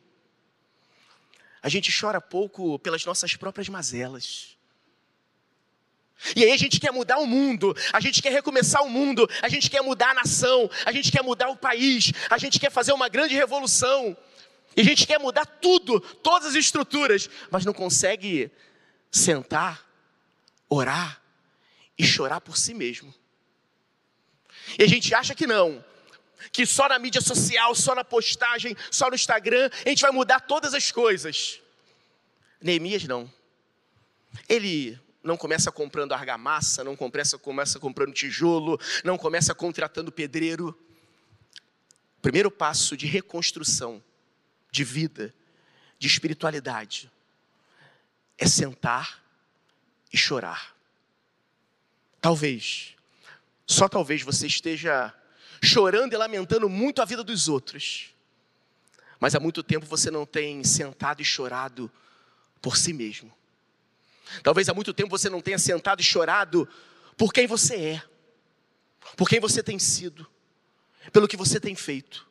A 1.63 1.69
gente 1.69 1.93
chora 1.93 2.21
pouco 2.21 2.79
pelas 2.79 3.05
nossas 3.05 3.37
próprias 3.37 3.69
mazelas. 3.69 4.57
E 6.35 6.43
aí 6.43 6.51
a 6.51 6.57
gente 6.57 6.81
quer 6.81 6.91
mudar 6.91 7.19
o 7.19 7.27
mundo, 7.27 7.77
a 7.93 8.01
gente 8.01 8.23
quer 8.23 8.33
recomeçar 8.33 8.83
o 8.83 8.91
mundo, 8.91 9.29
a 9.43 9.49
gente 9.49 9.71
quer 9.71 9.83
mudar 9.83 10.11
a 10.11 10.15
nação, 10.15 10.69
a 10.85 10.91
gente 10.91 11.13
quer 11.13 11.23
mudar 11.23 11.49
o 11.49 11.57
país, 11.57 12.13
a 12.31 12.39
gente 12.39 12.59
quer 12.59 12.73
fazer 12.73 12.93
uma 12.93 13.09
grande 13.09 13.35
revolução. 13.35 14.17
E 14.77 14.81
a 14.81 14.85
gente 14.85 15.07
quer 15.07 15.19
mudar 15.19 15.45
tudo, 15.45 16.01
todas 16.01 16.49
as 16.49 16.55
estruturas, 16.55 17.29
mas 17.51 17.65
não 17.65 17.73
consegue 17.73 18.51
sentar, 19.11 19.87
orar 20.69 21.21
e 21.99 22.05
chorar 22.07 22.41
por 22.41 22.57
si 22.57 22.73
mesmo. 22.73 23.13
E 24.79 24.83
a 24.83 24.87
gente 24.87 25.15
acha 25.15 25.35
que 25.35 25.47
não, 25.47 25.85
que 26.53 26.65
só 26.65 26.89
na 26.89 26.99
mídia 26.99 27.21
social, 27.21 27.75
só 27.75 27.95
na 27.95 28.05
postagem, 28.05 28.77
só 28.91 29.09
no 29.09 29.15
Instagram, 29.15 29.71
a 29.85 29.89
gente 29.89 30.03
vai 30.03 30.11
mudar 30.11 30.41
todas 30.41 30.75
as 30.75 30.93
coisas. 30.93 31.61
Neemias 32.61 33.05
não. 33.05 33.31
Ele 34.49 34.99
não 35.23 35.37
começa 35.37 35.73
comprando 35.73 36.13
argamassa, 36.13 36.85
não 36.85 36.97
começa, 36.97 37.39
começa 37.39 37.79
comprando 37.79 38.13
tijolo, 38.13 38.81
não 39.05 39.19
começa 39.19 39.55
contratando 39.55 40.13
pedreiro. 40.13 40.79
Primeiro 42.23 42.51
passo 42.51 42.97
de 42.97 43.07
reconstrução, 43.07 44.03
de 44.71 44.85
vida, 44.85 45.35
de 45.99 46.07
espiritualidade, 46.07 47.11
é 48.37 48.47
sentar 48.47 49.23
e 50.13 50.17
chorar. 50.17 50.78
Talvez, 52.21 52.97
só 53.67 53.89
talvez 53.89 54.23
você 54.23 54.47
esteja 54.47 55.15
chorando 55.63 56.13
e 56.13 56.17
lamentando 56.17 56.69
muito 56.69 57.01
a 57.01 57.05
vida 57.05 57.23
dos 57.23 57.49
outros, 57.49 58.15
mas 59.21 59.35
há 59.35 59.41
muito 59.41 59.63
tempo 59.63 59.87
você 59.87 60.11
não 60.11 60.25
tem 60.25 60.63
sentado 60.65 61.21
e 61.21 61.25
chorado 61.25 61.91
por 62.61 62.77
si 62.77 62.93
mesmo. 62.93 63.33
Talvez 64.43 64.69
há 64.69 64.75
muito 64.75 64.93
tempo 64.93 65.11
você 65.11 65.31
não 65.31 65.41
tenha 65.41 65.59
sentado 65.59 66.01
e 66.01 66.05
chorado 66.05 66.69
por 67.17 67.33
quem 67.33 67.47
você 67.47 67.77
é, 67.77 68.03
por 69.17 69.29
quem 69.29 69.41
você 69.41 69.63
tem 69.63 69.79
sido, 69.79 70.27
pelo 71.13 71.29
que 71.29 71.37
você 71.37 71.59
tem 71.59 71.75
feito. 71.75 72.27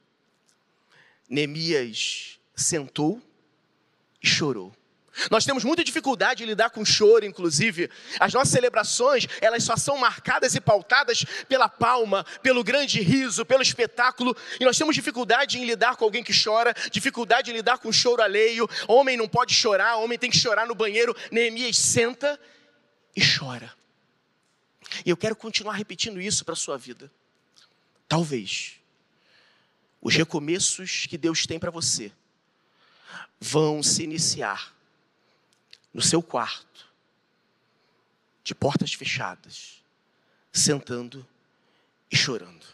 Neemias 1.30 2.40
sentou 2.56 3.22
e 4.22 4.28
chorou. 4.28 4.76
Nós 5.32 5.46
temos 5.46 5.64
muita 5.64 5.84
dificuldade 5.84 6.44
em 6.44 6.46
lidar 6.46 6.70
com 6.70 6.86
choro, 6.86 7.26
inclusive. 7.26 7.90
As 8.20 8.34
nossas 8.34 8.50
celebrações, 8.50 9.28
elas 9.42 9.64
só 9.64 9.76
são 9.76 9.98
marcadas 9.98 10.56
e 10.56 10.62
pautadas 10.62 11.26
pela 11.48 11.68
palma, 11.68 12.24
pelo 12.42 12.64
grande 12.64 13.02
riso, 13.02 13.46
pelo 13.46 13.62
espetáculo. 13.62 14.36
E 14.60 14.66
nós 14.66 14.78
temos 14.78 14.96
dificuldade 14.96 15.58
em 15.58 15.66
lidar 15.66 15.96
com 15.96 16.06
alguém 16.06 16.24
que 16.24 16.34
chora, 16.34 16.74
dificuldade 16.92 17.52
em 17.52 17.54
lidar 17.54 17.80
com 17.80 17.92
choro 17.92 18.22
alheio. 18.22 18.70
Homem 18.88 19.18
não 19.18 19.28
pode 19.28 19.54
chorar, 19.54 19.98
homem 19.98 20.18
tem 20.18 20.30
que 20.30 20.38
chorar 20.38 20.68
no 20.68 20.76
banheiro. 20.76 21.16
Neemias 21.32 21.78
senta 21.78 22.40
e 23.16 23.22
chora. 23.22 23.74
E 25.06 25.10
eu 25.10 25.18
quero 25.18 25.36
continuar 25.36 25.74
repetindo 25.74 26.22
isso 26.22 26.46
para 26.46 26.54
a 26.54 26.58
sua 26.58 26.78
vida. 26.78 27.12
Talvez 28.08 28.76
os 30.02 30.16
recomeços 30.16 31.06
que 31.08 31.18
Deus 31.18 31.46
tem 31.46 31.60
para 31.60 31.72
você 31.72 32.12
vão 33.40 33.84
se 33.84 34.04
iniciar 34.04 34.77
no 35.98 36.04
seu 36.04 36.22
quarto, 36.22 36.88
de 38.44 38.54
portas 38.54 38.94
fechadas, 38.94 39.84
sentando 40.54 41.28
e 42.12 42.16
chorando. 42.16 42.68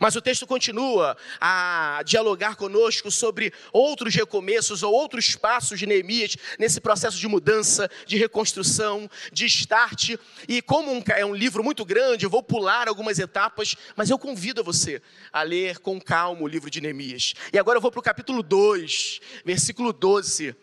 Mas 0.00 0.16
o 0.16 0.20
texto 0.20 0.44
continua 0.44 1.16
a 1.40 2.02
dialogar 2.04 2.56
conosco 2.56 3.12
sobre 3.12 3.52
outros 3.72 4.12
recomeços 4.12 4.82
ou 4.82 4.92
outros 4.92 5.36
passos 5.36 5.78
de 5.78 5.86
Neemias 5.86 6.36
nesse 6.58 6.80
processo 6.80 7.16
de 7.16 7.28
mudança, 7.28 7.88
de 8.04 8.18
reconstrução, 8.18 9.08
de 9.32 9.46
start. 9.46 10.16
E 10.48 10.60
como 10.60 10.92
um, 10.92 11.00
é 11.14 11.24
um 11.24 11.36
livro 11.36 11.62
muito 11.62 11.84
grande, 11.84 12.26
eu 12.26 12.30
vou 12.30 12.42
pular 12.42 12.88
algumas 12.88 13.20
etapas, 13.20 13.76
mas 13.94 14.10
eu 14.10 14.18
convido 14.18 14.64
você 14.64 15.00
a 15.32 15.42
ler 15.42 15.78
com 15.78 16.00
calma 16.00 16.42
o 16.42 16.48
livro 16.48 16.68
de 16.68 16.80
Neemias. 16.80 17.34
E 17.52 17.58
agora 17.58 17.78
eu 17.78 17.82
vou 17.82 17.92
para 17.92 18.00
o 18.00 18.02
capítulo 18.02 18.42
2, 18.42 19.20
versículo 19.44 19.92
12. 19.92 20.56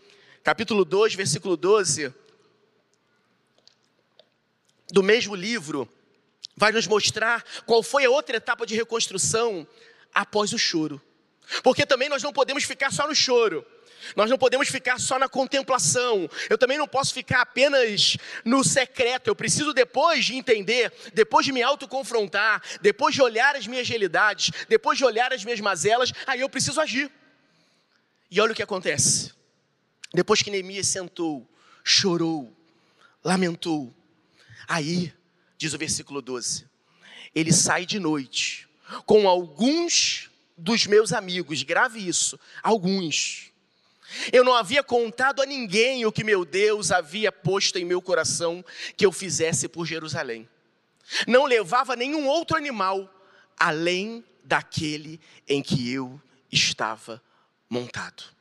Capítulo 0.45 0.85
2, 0.85 1.15
versículo 1.15 1.57
12. 1.57 2.13
Do 4.91 5.01
mesmo 5.01 5.33
livro 5.33 5.91
vai 6.55 6.71
nos 6.71 6.85
mostrar 6.85 7.43
qual 7.65 7.81
foi 7.81 8.05
a 8.05 8.11
outra 8.11 8.37
etapa 8.37 8.63
de 8.63 8.75
reconstrução 8.75 9.67
após 10.13 10.53
o 10.53 10.59
choro. 10.59 11.01
Porque 11.63 11.83
também 11.83 12.09
nós 12.09 12.21
não 12.21 12.31
podemos 12.31 12.63
ficar 12.63 12.93
só 12.93 13.07
no 13.07 13.15
choro. 13.15 13.65
Nós 14.15 14.29
não 14.29 14.37
podemos 14.37 14.69
ficar 14.69 14.99
só 14.99 15.17
na 15.17 15.27
contemplação. 15.27 16.29
Eu 16.47 16.59
também 16.59 16.77
não 16.77 16.87
posso 16.87 17.11
ficar 17.11 17.41
apenas 17.41 18.15
no 18.45 18.63
secreto. 18.63 19.27
Eu 19.31 19.35
preciso, 19.35 19.73
depois 19.73 20.25
de 20.25 20.35
entender, 20.35 20.93
depois 21.11 21.43
de 21.43 21.51
me 21.51 21.63
autoconfrontar, 21.63 22.61
depois 22.81 23.15
de 23.15 23.21
olhar 23.23 23.55
as 23.55 23.65
minhas 23.65 23.89
realidades, 23.89 24.51
depois 24.69 24.95
de 24.95 25.05
olhar 25.05 25.33
as 25.33 25.43
minhas 25.43 25.59
mazelas, 25.59 26.13
aí 26.27 26.41
eu 26.41 26.49
preciso 26.49 26.79
agir. 26.79 27.11
E 28.29 28.39
olha 28.39 28.51
o 28.51 28.55
que 28.55 28.61
acontece. 28.61 29.33
Depois 30.15 30.41
que 30.41 30.49
Neemias 30.49 30.87
sentou, 30.87 31.47
chorou, 31.83 32.51
lamentou, 33.23 33.93
aí 34.67 35.13
diz 35.57 35.73
o 35.73 35.77
versículo 35.77 36.21
12. 36.21 36.65
Ele 37.33 37.51
sai 37.51 37.85
de 37.85 37.99
noite 37.99 38.67
com 39.05 39.27
alguns 39.27 40.29
dos 40.57 40.85
meus 40.85 41.11
amigos, 41.11 41.63
grave 41.63 42.07
isso, 42.07 42.39
alguns. 42.63 43.51
Eu 44.31 44.43
não 44.43 44.53
havia 44.53 44.83
contado 44.83 45.41
a 45.41 45.45
ninguém 45.45 46.05
o 46.05 46.11
que 46.11 46.23
meu 46.23 46.45
Deus 46.45 46.91
havia 46.91 47.31
posto 47.31 47.77
em 47.77 47.83
meu 47.83 48.01
coração 48.01 48.63
que 48.95 49.05
eu 49.05 49.11
fizesse 49.11 49.67
por 49.67 49.85
Jerusalém. 49.85 50.47
Não 51.27 51.45
levava 51.45 51.95
nenhum 51.95 52.25
outro 52.27 52.55
animal 52.55 53.11
além 53.57 54.23
daquele 54.43 55.19
em 55.47 55.61
que 55.61 55.91
eu 55.91 56.21
estava 56.51 57.21
montado. 57.69 58.34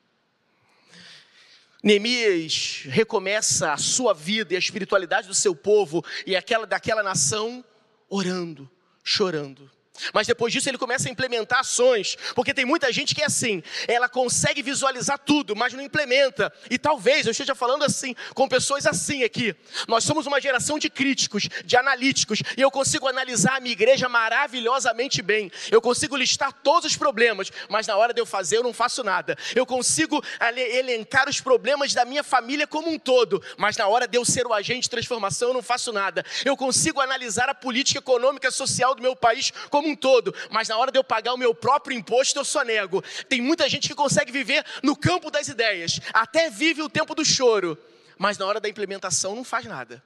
Neemias 1.84 2.84
recomeça 2.86 3.74
a 3.74 3.76
sua 3.76 4.14
vida 4.14 4.54
e 4.54 4.56
a 4.56 4.58
espiritualidade 4.58 5.28
do 5.28 5.34
seu 5.34 5.54
povo 5.54 6.02
e 6.26 6.34
aquela 6.34 6.66
daquela 6.66 7.02
nação 7.02 7.62
orando, 8.08 8.70
chorando. 9.02 9.70
Mas 10.12 10.26
depois 10.26 10.52
disso 10.52 10.68
ele 10.68 10.78
começa 10.78 11.08
a 11.08 11.12
implementar 11.12 11.60
ações, 11.60 12.16
porque 12.34 12.52
tem 12.52 12.64
muita 12.64 12.92
gente 12.92 13.14
que 13.14 13.22
é 13.22 13.26
assim, 13.26 13.62
ela 13.86 14.08
consegue 14.08 14.62
visualizar 14.62 15.18
tudo, 15.18 15.54
mas 15.54 15.72
não 15.72 15.82
implementa. 15.82 16.52
E 16.68 16.78
talvez 16.78 17.26
eu 17.26 17.32
esteja 17.32 17.54
falando 17.54 17.84
assim, 17.84 18.14
com 18.34 18.48
pessoas 18.48 18.86
assim 18.86 19.22
aqui. 19.22 19.54
Nós 19.86 20.04
somos 20.04 20.26
uma 20.26 20.40
geração 20.40 20.78
de 20.78 20.90
críticos, 20.90 21.48
de 21.64 21.76
analíticos, 21.76 22.42
e 22.56 22.60
eu 22.60 22.70
consigo 22.70 23.06
analisar 23.06 23.56
a 23.56 23.60
minha 23.60 23.72
igreja 23.72 24.08
maravilhosamente 24.08 25.22
bem. 25.22 25.50
Eu 25.70 25.80
consigo 25.80 26.16
listar 26.16 26.52
todos 26.52 26.90
os 26.90 26.96
problemas, 26.96 27.50
mas 27.68 27.86
na 27.86 27.96
hora 27.96 28.12
de 28.12 28.20
eu 28.20 28.26
fazer 28.26 28.56
eu 28.56 28.62
não 28.62 28.72
faço 28.72 29.04
nada. 29.04 29.36
Eu 29.54 29.64
consigo 29.64 30.22
elencar 30.40 31.28
os 31.28 31.40
problemas 31.40 31.94
da 31.94 32.04
minha 32.04 32.24
família 32.24 32.66
como 32.66 32.90
um 32.90 32.98
todo, 32.98 33.42
mas 33.56 33.76
na 33.76 33.86
hora 33.86 34.08
de 34.08 34.18
eu 34.18 34.24
ser 34.24 34.46
o 34.46 34.52
agente 34.52 34.82
de 34.82 34.90
transformação 34.90 35.48
eu 35.48 35.54
não 35.54 35.62
faço 35.62 35.92
nada. 35.92 36.24
Eu 36.44 36.56
consigo 36.56 37.00
analisar 37.00 37.48
a 37.48 37.54
política 37.54 38.00
econômica 38.00 38.48
e 38.48 38.52
social 38.52 38.94
do 38.94 39.02
meu 39.02 39.14
país 39.14 39.52
como 39.70 39.83
como 39.84 39.90
um 39.90 39.96
todo, 39.96 40.34
mas 40.50 40.68
na 40.68 40.78
hora 40.78 40.90
de 40.90 40.98
eu 40.98 41.04
pagar 41.04 41.34
o 41.34 41.36
meu 41.36 41.54
próprio 41.54 41.96
imposto, 41.96 42.38
eu 42.38 42.44
só 42.44 42.62
nego. 42.62 43.02
Tem 43.28 43.40
muita 43.40 43.68
gente 43.68 43.86
que 43.88 43.94
consegue 43.94 44.32
viver 44.32 44.64
no 44.82 44.96
campo 44.96 45.30
das 45.30 45.48
ideias, 45.48 46.00
até 46.12 46.48
vive 46.48 46.80
o 46.82 46.88
tempo 46.88 47.14
do 47.14 47.24
choro, 47.24 47.78
mas 48.18 48.38
na 48.38 48.46
hora 48.46 48.58
da 48.58 48.68
implementação 48.68 49.36
não 49.36 49.44
faz 49.44 49.66
nada. 49.66 50.02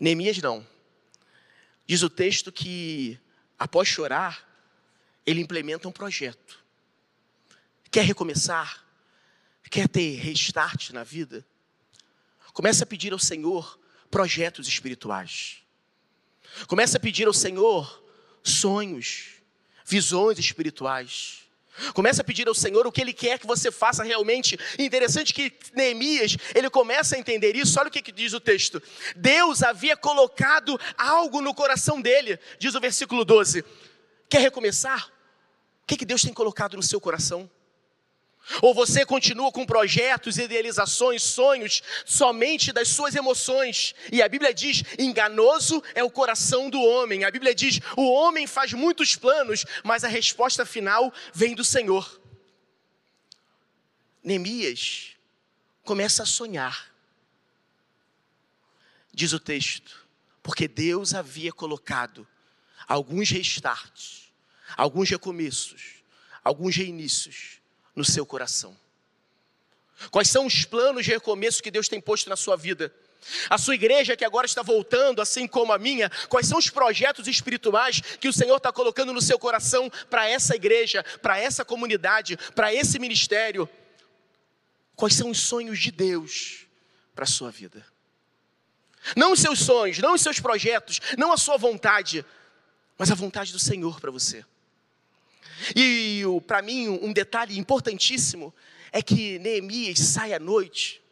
Neemias 0.00 0.38
não. 0.38 0.66
Diz 1.86 2.02
o 2.02 2.10
texto 2.10 2.50
que, 2.50 3.18
após 3.58 3.86
chorar, 3.86 4.44
ele 5.24 5.40
implementa 5.40 5.86
um 5.86 5.92
projeto. 5.92 6.64
Quer 7.90 8.04
recomeçar? 8.04 8.84
Quer 9.70 9.88
ter 9.88 10.16
restart 10.16 10.90
na 10.90 11.04
vida? 11.04 11.46
Comece 12.52 12.82
a 12.82 12.86
pedir 12.86 13.12
ao 13.12 13.18
Senhor 13.18 13.78
projetos 14.10 14.66
espirituais. 14.66 15.58
Comece 16.66 16.96
a 16.96 17.00
pedir 17.00 17.26
ao 17.26 17.32
Senhor 17.32 18.05
sonhos, 18.50 19.34
visões 19.84 20.38
espirituais. 20.38 21.46
Começa 21.92 22.22
a 22.22 22.24
pedir 22.24 22.48
ao 22.48 22.54
Senhor 22.54 22.86
o 22.86 22.92
que 22.92 23.00
Ele 23.00 23.12
quer 23.12 23.38
que 23.38 23.46
você 23.46 23.70
faça 23.70 24.02
realmente. 24.02 24.58
Interessante 24.78 25.34
que 25.34 25.52
Neemias, 25.74 26.36
ele 26.54 26.70
começa 26.70 27.16
a 27.16 27.18
entender 27.18 27.54
isso. 27.54 27.78
Olha 27.78 27.88
o 27.88 27.90
que, 27.90 28.00
que 28.00 28.12
diz 28.12 28.32
o 28.32 28.40
texto. 28.40 28.82
Deus 29.14 29.62
havia 29.62 29.96
colocado 29.96 30.80
algo 30.96 31.42
no 31.42 31.54
coração 31.54 32.00
dele, 32.00 32.38
diz 32.58 32.74
o 32.74 32.80
versículo 32.80 33.24
12. 33.24 33.62
Quer 34.28 34.40
recomeçar? 34.40 35.06
O 35.06 35.86
que, 35.86 35.98
que 35.98 36.06
Deus 36.06 36.22
tem 36.22 36.32
colocado 36.32 36.76
no 36.76 36.82
seu 36.82 37.00
coração? 37.00 37.48
Ou 38.62 38.72
você 38.72 39.04
continua 39.04 39.50
com 39.50 39.66
projetos, 39.66 40.38
idealizações, 40.38 41.22
sonhos 41.22 41.82
somente 42.04 42.72
das 42.72 42.88
suas 42.88 43.14
emoções. 43.14 43.94
E 44.12 44.22
a 44.22 44.28
Bíblia 44.28 44.54
diz: 44.54 44.82
enganoso 44.98 45.82
é 45.94 46.04
o 46.04 46.10
coração 46.10 46.70
do 46.70 46.80
homem. 46.80 47.24
A 47.24 47.30
Bíblia 47.30 47.54
diz: 47.54 47.80
o 47.96 48.08
homem 48.08 48.46
faz 48.46 48.72
muitos 48.72 49.16
planos, 49.16 49.64
mas 49.82 50.04
a 50.04 50.08
resposta 50.08 50.64
final 50.64 51.12
vem 51.32 51.54
do 51.54 51.64
Senhor. 51.64 52.20
Neemias 54.22 55.16
começa 55.82 56.22
a 56.22 56.26
sonhar. 56.26 56.94
Diz 59.12 59.32
o 59.32 59.40
texto, 59.40 60.06
porque 60.42 60.68
Deus 60.68 61.14
havia 61.14 61.52
colocado 61.52 62.26
alguns 62.86 63.30
restarts, 63.30 64.32
alguns 64.76 65.10
recomeços, 65.10 66.04
alguns 66.44 66.76
reinícios 66.76 67.56
no 67.96 68.04
seu 68.04 68.24
coração? 68.24 68.76
Quais 70.10 70.28
são 70.28 70.46
os 70.46 70.64
planos 70.64 71.06
de 71.06 71.10
recomeço 71.10 71.62
que 71.62 71.70
Deus 71.70 71.88
tem 71.88 72.00
posto 72.00 72.28
na 72.28 72.36
sua 72.36 72.56
vida? 72.56 72.94
A 73.50 73.58
sua 73.58 73.74
igreja 73.74 74.16
que 74.16 74.24
agora 74.24 74.46
está 74.46 74.62
voltando, 74.62 75.20
assim 75.20 75.48
como 75.48 75.72
a 75.72 75.78
minha, 75.78 76.10
quais 76.28 76.46
são 76.46 76.58
os 76.58 76.70
projetos 76.70 77.26
espirituais 77.26 78.00
que 78.20 78.28
o 78.28 78.32
Senhor 78.32 78.56
está 78.56 78.70
colocando 78.70 79.12
no 79.12 79.20
seu 79.20 79.38
coração 79.38 79.90
para 80.08 80.28
essa 80.28 80.54
igreja, 80.54 81.02
para 81.22 81.38
essa 81.38 81.64
comunidade, 81.64 82.36
para 82.54 82.72
esse 82.72 82.98
ministério? 82.98 83.68
Quais 84.94 85.14
são 85.14 85.30
os 85.30 85.40
sonhos 85.40 85.78
de 85.78 85.90
Deus 85.90 86.66
para 87.14 87.24
a 87.24 87.28
sua 87.28 87.50
vida? 87.50 87.84
Não 89.16 89.32
os 89.32 89.40
seus 89.40 89.60
sonhos, 89.60 89.98
não 89.98 90.14
os 90.14 90.20
seus 90.20 90.38
projetos, 90.38 91.00
não 91.16 91.32
a 91.32 91.36
sua 91.36 91.56
vontade, 91.56 92.24
mas 92.98 93.10
a 93.10 93.14
vontade 93.14 93.52
do 93.52 93.58
Senhor 93.58 94.00
para 94.00 94.10
você. 94.10 94.44
E 95.74 96.22
para 96.46 96.62
mim, 96.62 96.88
um 96.88 97.12
detalhe 97.12 97.58
importantíssimo 97.58 98.54
é 98.92 99.02
que 99.02 99.38
Neemias 99.38 99.98
sai 99.98 100.32
à 100.32 100.38
noite, 100.38 101.02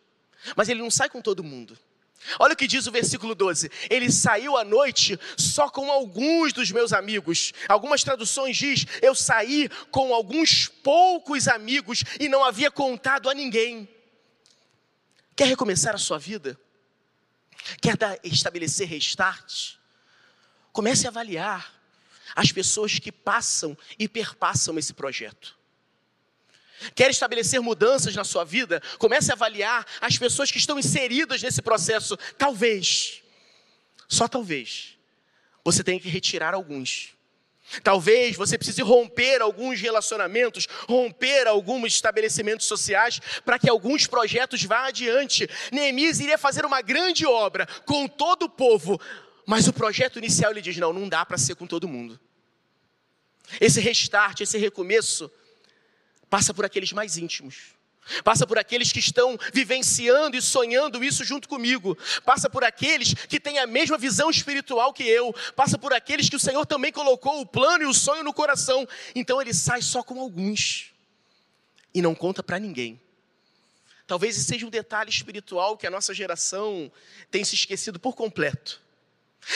mas 0.57 0.68
ele 0.68 0.80
não 0.80 0.90
sai 0.90 1.09
com 1.09 1.20
todo 1.20 1.42
mundo. 1.42 1.78
Olha 2.38 2.54
o 2.54 2.57
que 2.57 2.66
diz 2.66 2.87
o 2.87 2.92
versículo 2.92 3.35
12: 3.35 3.70
Ele 3.90 4.11
saiu 4.11 4.57
à 4.57 4.64
noite 4.64 5.18
só 5.37 5.68
com 5.68 5.90
alguns 5.90 6.52
dos 6.52 6.70
meus 6.70 6.92
amigos. 6.92 7.52
Algumas 7.68 8.02
traduções 8.02 8.57
diz: 8.57 8.87
Eu 9.02 9.14
saí 9.14 9.68
com 9.90 10.14
alguns 10.14 10.68
poucos 10.68 11.48
amigos 11.48 12.02
e 12.18 12.28
não 12.28 12.42
havia 12.42 12.70
contado 12.70 13.28
a 13.28 13.35
ninguém. 13.35 13.88
Quer 15.37 15.48
recomeçar 15.48 15.94
a 15.94 15.98
sua 15.98 16.18
vida? 16.18 16.59
Quer 17.80 17.96
dar, 17.96 18.18
estabelecer 18.22 18.88
restart? 18.88 19.74
Comece 20.72 21.07
a 21.07 21.11
avaliar 21.11 21.74
as 22.34 22.52
pessoas 22.52 22.98
que 22.98 23.12
passam 23.12 23.76
e 23.98 24.08
perpassam 24.08 24.78
esse 24.78 24.92
projeto. 24.94 25.56
Quer 26.94 27.10
estabelecer 27.10 27.60
mudanças 27.60 28.14
na 28.14 28.24
sua 28.24 28.44
vida? 28.44 28.82
Comece 28.98 29.30
a 29.30 29.34
avaliar 29.34 29.87
as 30.00 30.18
pessoas 30.18 30.50
que 30.50 30.58
estão 30.58 30.78
inseridas 30.78 31.42
nesse 31.42 31.62
processo. 31.62 32.16
Talvez, 32.37 33.22
só 34.08 34.28
talvez, 34.28 34.98
você 35.64 35.82
tenha 35.82 36.00
que 36.00 36.08
retirar 36.08 36.54
alguns. 36.54 37.14
Talvez 37.82 38.37
você 38.37 38.58
precise 38.58 38.82
romper 38.82 39.40
alguns 39.40 39.80
relacionamentos, 39.80 40.68
romper 40.87 41.46
alguns 41.46 41.94
estabelecimentos 41.94 42.66
sociais, 42.66 43.20
para 43.44 43.58
que 43.58 43.70
alguns 43.70 44.06
projetos 44.06 44.62
vá 44.64 44.87
adiante. 44.87 45.48
Neemias 45.72 46.20
iria 46.20 46.37
fazer 46.37 46.66
uma 46.66 46.82
grande 46.82 47.24
obra 47.24 47.66
com 47.87 48.06
todo 48.06 48.44
o 48.44 48.50
povo, 48.50 49.00
mas 49.46 49.68
o 49.68 49.72
projeto 49.72 50.18
inicial 50.18 50.50
ele 50.50 50.62
diz: 50.62 50.76
não, 50.76 50.92
não 50.92 51.09
dá 51.09 51.24
para 51.24 51.38
ser 51.38 51.54
com 51.54 51.66
todo 51.66 51.88
mundo. 51.88 52.18
Esse 53.61 53.80
restart, 53.80 54.40
esse 54.40 54.57
recomeço, 54.59 55.30
passa 56.30 56.54
por 56.54 56.64
aqueles 56.64 56.92
mais 56.92 57.16
íntimos. 57.16 57.74
Passa 58.22 58.46
por 58.46 58.59
aqueles 58.59 58.92
que 58.92 58.98
estão 58.98 59.38
vivenciando 59.52 60.37
e 60.37 60.42
sonhando 60.42 61.02
isso 61.02 61.24
junto 61.24 61.48
comigo. 61.48 61.96
Passa 62.22 62.50
por 62.50 62.62
aqueles 62.62 63.14
que 63.14 63.40
têm 63.40 63.59
a 63.59 63.66
mesma 63.66 63.96
visão 63.96 64.28
espiritual 64.28 64.92
que 64.92 65.04
eu. 65.04 65.35
Passa 65.57 65.78
por 65.78 65.92
aqueles 65.92 66.28
que 66.28 66.37
o 66.37 66.40
Senhor 66.40 66.66
também 66.66 66.92
colocou 66.92 67.40
o 67.40 67.46
plano 67.46 67.85
e 67.85 67.87
o 67.87 67.94
sonho 67.94 68.22
no 68.22 68.35
coração. 68.35 68.87
Então 69.14 69.40
ele 69.40 69.54
sai 69.54 69.80
só 69.80 70.02
com 70.02 70.20
alguns 70.20 70.92
e 71.94 72.02
não 72.02 72.14
conta 72.14 72.42
para 72.42 72.59
ninguém. 72.59 73.00
Talvez 74.07 74.37
esse 74.37 74.44
seja 74.44 74.66
um 74.66 74.70
detalhe 74.70 75.09
espiritual 75.09 75.78
que 75.78 75.87
a 75.87 75.90
nossa 75.90 76.12
geração 76.12 76.92
tem 77.30 77.42
se 77.42 77.54
esquecido 77.54 77.98
por 77.98 78.14
completo. 78.14 78.83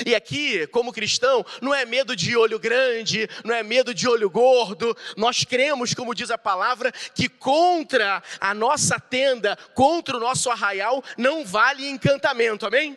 E 0.04 0.14
aqui, 0.14 0.66
como 0.68 0.92
cristão, 0.92 1.44
não 1.60 1.74
é 1.74 1.84
medo 1.84 2.14
de 2.14 2.36
olho 2.36 2.58
grande, 2.58 3.28
não 3.44 3.54
é 3.54 3.62
medo 3.62 3.94
de 3.94 4.08
olho 4.08 4.28
gordo. 4.28 4.96
Nós 5.16 5.44
cremos, 5.44 5.94
como 5.94 6.14
diz 6.14 6.30
a 6.30 6.38
palavra, 6.38 6.92
que 6.92 7.28
contra 7.28 8.22
a 8.40 8.54
nossa 8.54 9.00
tenda, 9.00 9.56
contra 9.74 10.16
o 10.16 10.20
nosso 10.20 10.50
arraial, 10.50 11.02
não 11.16 11.44
vale 11.44 11.88
encantamento, 11.88 12.66
amém? 12.66 12.96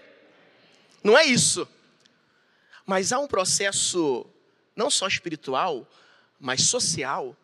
Não 1.03 1.17
é 1.17 1.25
isso. 1.25 1.67
Mas 2.85 3.11
há 3.11 3.19
um 3.19 3.27
processo, 3.27 4.25
não 4.75 4.89
só 4.89 5.07
espiritual, 5.07 5.87
mas 6.39 6.63
social, 6.63 7.35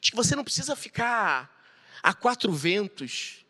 de 0.00 0.10
que 0.10 0.16
você 0.16 0.36
não 0.36 0.44
precisa 0.44 0.76
ficar 0.76 1.50
a 2.02 2.12
quatro 2.12 2.52
ventos, 2.52 3.44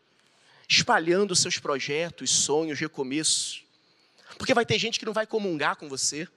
espalhando 0.68 1.36
seus 1.36 1.58
projetos, 1.58 2.30
sonhos, 2.30 2.78
recomeços. 2.78 3.65
Porque 4.38 4.54
vai 4.54 4.66
ter 4.66 4.78
gente 4.78 4.98
que 4.98 5.06
não 5.06 5.12
vai 5.12 5.26
comungar 5.26 5.76
com 5.76 5.88
você. 5.88 6.28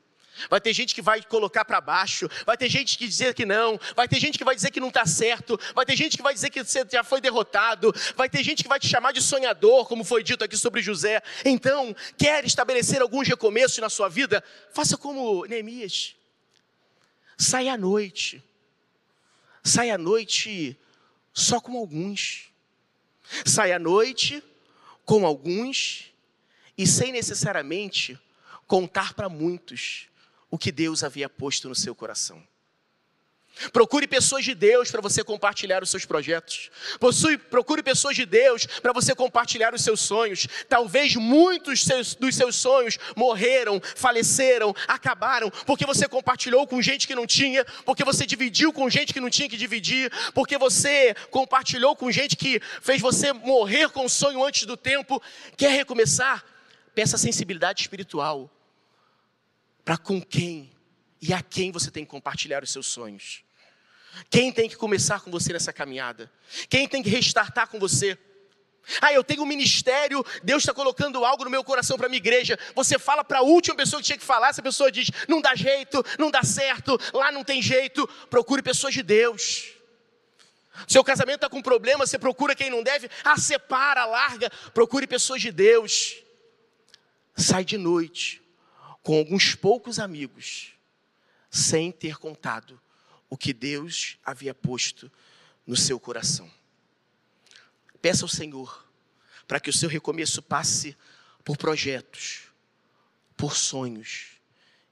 Vai 0.49 0.61
ter 0.61 0.73
gente 0.73 0.93
que 0.93 1.01
vai 1.01 1.21
colocar 1.21 1.65
para 1.65 1.81
baixo, 1.81 2.29
vai 2.45 2.55
ter 2.55 2.69
gente 2.69 2.97
que 2.97 3.07
dizer 3.07 3.33
que 3.33 3.45
não, 3.45 3.79
vai 3.95 4.07
ter 4.07 4.19
gente 4.19 4.37
que 4.37 4.43
vai 4.43 4.55
dizer 4.55 4.71
que 4.71 4.79
não 4.79 4.89
está 4.89 5.05
certo, 5.05 5.59
vai 5.73 5.85
ter 5.85 5.95
gente 5.95 6.15
que 6.15 6.23
vai 6.23 6.33
dizer 6.33 6.49
que 6.49 6.63
você 6.63 6.85
já 6.89 7.03
foi 7.03 7.19
derrotado, 7.19 7.93
vai 8.15 8.29
ter 8.29 8.43
gente 8.43 8.63
que 8.63 8.69
vai 8.69 8.79
te 8.79 8.87
chamar 8.87 9.11
de 9.11 9.21
sonhador, 9.21 9.87
como 9.87 10.03
foi 10.03 10.23
dito 10.23 10.43
aqui 10.43 10.55
sobre 10.55 10.81
José. 10.81 11.21
Então, 11.43 11.95
quer 12.17 12.45
estabelecer 12.45 13.01
alguns 13.01 13.27
recomeços 13.27 13.79
na 13.79 13.89
sua 13.89 14.07
vida? 14.07 14.43
Faça 14.71 14.97
como 14.97 15.45
Neemias. 15.45 16.15
Saia 17.37 17.73
à 17.73 17.77
noite. 17.77 18.43
Saia 19.63 19.95
à 19.95 19.97
noite 19.97 20.77
só 21.33 21.59
com 21.59 21.77
alguns. 21.77 22.49
Saia 23.45 23.75
à 23.75 23.79
noite 23.79 24.43
com 25.05 25.25
alguns 25.25 26.08
e 26.79 26.87
sem 26.87 27.11
necessariamente 27.11 28.17
contar 28.65 29.13
para 29.13 29.27
muitos 29.27 30.07
o 30.49 30.57
que 30.57 30.71
Deus 30.71 31.03
havia 31.03 31.27
posto 31.27 31.67
no 31.67 31.75
seu 31.75 31.93
coração. 31.93 32.41
Procure 33.73 34.07
pessoas 34.07 34.45
de 34.45 34.55
Deus 34.55 34.89
para 34.89 35.01
você 35.01 35.21
compartilhar 35.21 35.83
os 35.83 35.89
seus 35.89 36.05
projetos. 36.05 36.71
Possui, 36.97 37.37
procure 37.37 37.83
pessoas 37.83 38.15
de 38.15 38.25
Deus 38.25 38.65
para 38.65 38.93
você 38.93 39.13
compartilhar 39.13 39.73
os 39.73 39.83
seus 39.83 39.99
sonhos. 39.99 40.47
Talvez 40.69 41.17
muitos 41.17 41.83
seus, 41.83 42.15
dos 42.15 42.33
seus 42.33 42.55
sonhos 42.55 42.97
morreram, 43.13 43.81
faleceram, 43.97 44.73
acabaram, 44.87 45.51
porque 45.65 45.85
você 45.85 46.07
compartilhou 46.07 46.65
com 46.65 46.81
gente 46.81 47.05
que 47.05 47.13
não 47.13 47.27
tinha, 47.27 47.65
porque 47.83 48.05
você 48.05 48.25
dividiu 48.25 48.71
com 48.71 48.89
gente 48.89 49.11
que 49.11 49.19
não 49.19 49.29
tinha 49.29 49.49
que 49.49 49.57
dividir, 49.57 50.09
porque 50.33 50.57
você 50.57 51.13
compartilhou 51.29 51.93
com 51.93 52.09
gente 52.09 52.37
que 52.37 52.61
fez 52.81 53.01
você 53.01 53.33
morrer 53.33 53.89
com 53.89 54.05
o 54.05 54.09
sonho 54.09 54.41
antes 54.41 54.65
do 54.65 54.77
tempo. 54.77 55.21
Quer 55.57 55.71
recomeçar? 55.71 56.45
Peça 56.99 57.17
sensibilidade 57.17 57.79
espiritual 57.79 58.51
para 59.85 59.97
com 59.97 60.21
quem 60.21 60.69
e 61.21 61.33
a 61.33 61.41
quem 61.41 61.71
você 61.71 61.89
tem 61.89 62.03
que 62.03 62.11
compartilhar 62.11 62.61
os 62.61 62.73
seus 62.73 62.87
sonhos. 62.87 63.41
Quem 64.29 64.51
tem 64.51 64.67
que 64.67 64.75
começar 64.75 65.21
com 65.21 65.31
você 65.31 65.53
nessa 65.53 65.71
caminhada? 65.71 66.29
Quem 66.67 66.89
tem 66.89 67.01
que 67.01 67.07
restartar 67.07 67.69
com 67.69 67.79
você? 67.79 68.17
Ah, 69.01 69.13
eu 69.13 69.23
tenho 69.23 69.43
um 69.43 69.45
ministério, 69.45 70.25
Deus 70.43 70.63
está 70.63 70.73
colocando 70.73 71.23
algo 71.23 71.45
no 71.45 71.49
meu 71.49 71.63
coração 71.63 71.95
para 71.95 72.07
a 72.07 72.09
minha 72.09 72.17
igreja. 72.17 72.59
Você 72.75 72.99
fala 72.99 73.23
para 73.23 73.39
a 73.39 73.43
última 73.43 73.77
pessoa 73.77 74.01
que 74.01 74.07
tinha 74.07 74.17
que 74.17 74.25
falar, 74.25 74.49
essa 74.49 74.61
pessoa 74.61 74.91
diz: 74.91 75.09
não 75.25 75.39
dá 75.39 75.55
jeito, 75.55 76.03
não 76.17 76.29
dá 76.29 76.43
certo, 76.43 76.99
lá 77.13 77.31
não 77.31 77.45
tem 77.45 77.61
jeito. 77.61 78.05
Procure 78.29 78.61
pessoas 78.61 78.93
de 78.93 79.03
Deus. 79.03 79.69
Seu 80.85 81.01
casamento 81.01 81.35
está 81.35 81.49
com 81.49 81.61
problema, 81.61 82.05
você 82.05 82.19
procura 82.19 82.53
quem 82.53 82.69
não 82.69 82.83
deve, 82.83 83.09
ah, 83.23 83.37
separa, 83.37 84.03
larga. 84.03 84.49
Procure 84.73 85.07
pessoas 85.07 85.41
de 85.41 85.49
Deus 85.49 86.27
sai 87.39 87.63
de 87.63 87.77
noite 87.77 88.41
com 89.01 89.17
alguns 89.17 89.55
poucos 89.55 89.97
amigos, 89.97 90.73
sem 91.49 91.91
ter 91.91 92.17
contado 92.17 92.79
o 93.29 93.37
que 93.37 93.53
Deus 93.53 94.17
havia 94.25 94.53
posto 94.53 95.11
no 95.65 95.75
seu 95.75 95.99
coração. 95.99 96.49
Peça 98.01 98.25
ao 98.25 98.29
Senhor 98.29 98.85
para 99.47 99.59
que 99.59 99.69
o 99.69 99.73
seu 99.73 99.89
recomeço 99.89 100.41
passe 100.41 100.95
por 101.43 101.57
projetos, 101.57 102.43
por 103.35 103.55
sonhos, 103.55 104.39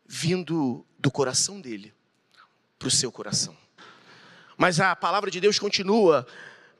vindo 0.05 0.85
do 0.97 1.11
coração 1.11 1.59
dele 1.59 1.93
para 2.79 2.87
o 2.87 2.91
seu 2.91 3.11
coração. 3.11 3.55
Mas 4.57 4.79
a 4.79 4.95
palavra 4.95 5.29
de 5.29 5.39
Deus 5.39 5.59
continua 5.59 6.25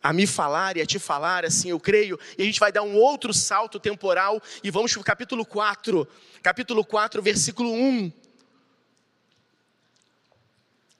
a 0.02 0.14
me 0.14 0.28
falar 0.28 0.78
e 0.78 0.82
a 0.82 0.86
te 0.86 1.00
falar, 1.00 1.46
assim 1.46 1.70
eu 1.70 1.80
creio, 1.80 2.20
e 2.38 2.44
a 2.44 2.46
gente 2.46 2.60
vai 2.60 2.72
dar 2.72 2.84
um 2.84 2.96
outro 2.96 3.34
salto 3.34 3.80
temporal 3.80 4.42
e 4.64 4.72
vamos 4.72 4.92
para 4.94 5.02
o 5.02 5.04
capítulo 5.04 5.46
4, 5.46 6.08
capítulo 6.42 6.86
4, 6.86 7.22
versículo 7.22 7.72
1. 7.72 8.12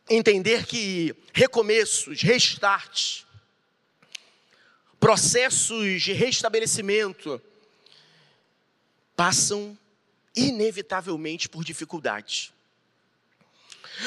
Entender 0.10 0.66
que 0.66 1.16
recomeços, 1.34 2.22
restarts, 2.22 3.26
processos 5.00 6.02
de 6.02 6.14
restabelecimento 6.14 7.42
passam 9.16 9.78
inevitavelmente 10.36 11.50
por 11.50 11.64
dificuldades. 11.64 12.54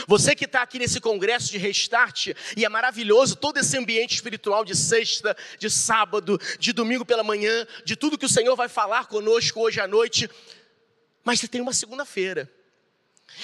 Você 0.06 0.34
que 0.34 0.44
está 0.44 0.62
aqui 0.62 0.78
nesse 0.78 1.00
congresso 1.00 1.50
de 1.50 1.58
restart, 1.58 2.28
e 2.56 2.64
é 2.64 2.68
maravilhoso 2.68 3.36
todo 3.36 3.58
esse 3.58 3.76
ambiente 3.76 4.14
espiritual 4.14 4.64
de 4.64 4.76
sexta, 4.76 5.36
de 5.58 5.70
sábado, 5.70 6.40
de 6.58 6.72
domingo 6.72 7.04
pela 7.04 7.22
manhã, 7.22 7.66
de 7.84 7.96
tudo 7.96 8.18
que 8.18 8.26
o 8.26 8.28
Senhor 8.28 8.54
vai 8.56 8.68
falar 8.68 9.06
conosco 9.06 9.60
hoje 9.60 9.80
à 9.80 9.86
noite, 9.86 10.28
mas 11.24 11.40
você 11.40 11.48
tem 11.48 11.60
uma 11.60 11.72
segunda-feira. 11.72 12.50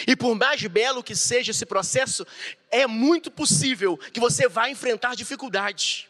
E 0.06 0.16
por 0.16 0.35
mais 0.35 0.61
belo 0.66 1.02
que 1.02 1.14
seja 1.14 1.52
esse 1.52 1.64
processo, 1.64 2.26
é 2.70 2.87
muito 2.87 3.30
possível 3.30 3.96
que 3.96 4.20
você 4.20 4.48
vá 4.48 4.68
enfrentar 4.68 5.14
dificuldades. 5.14 6.06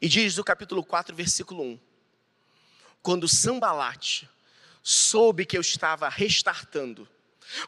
E 0.00 0.08
diz 0.08 0.38
o 0.38 0.44
capítulo 0.44 0.84
4, 0.84 1.14
versículo 1.14 1.62
1: 1.62 1.80
Quando 3.02 3.28
Sambalate 3.28 4.28
soube 4.82 5.44
que 5.44 5.56
eu 5.56 5.60
estava 5.60 6.08
restartando, 6.08 7.08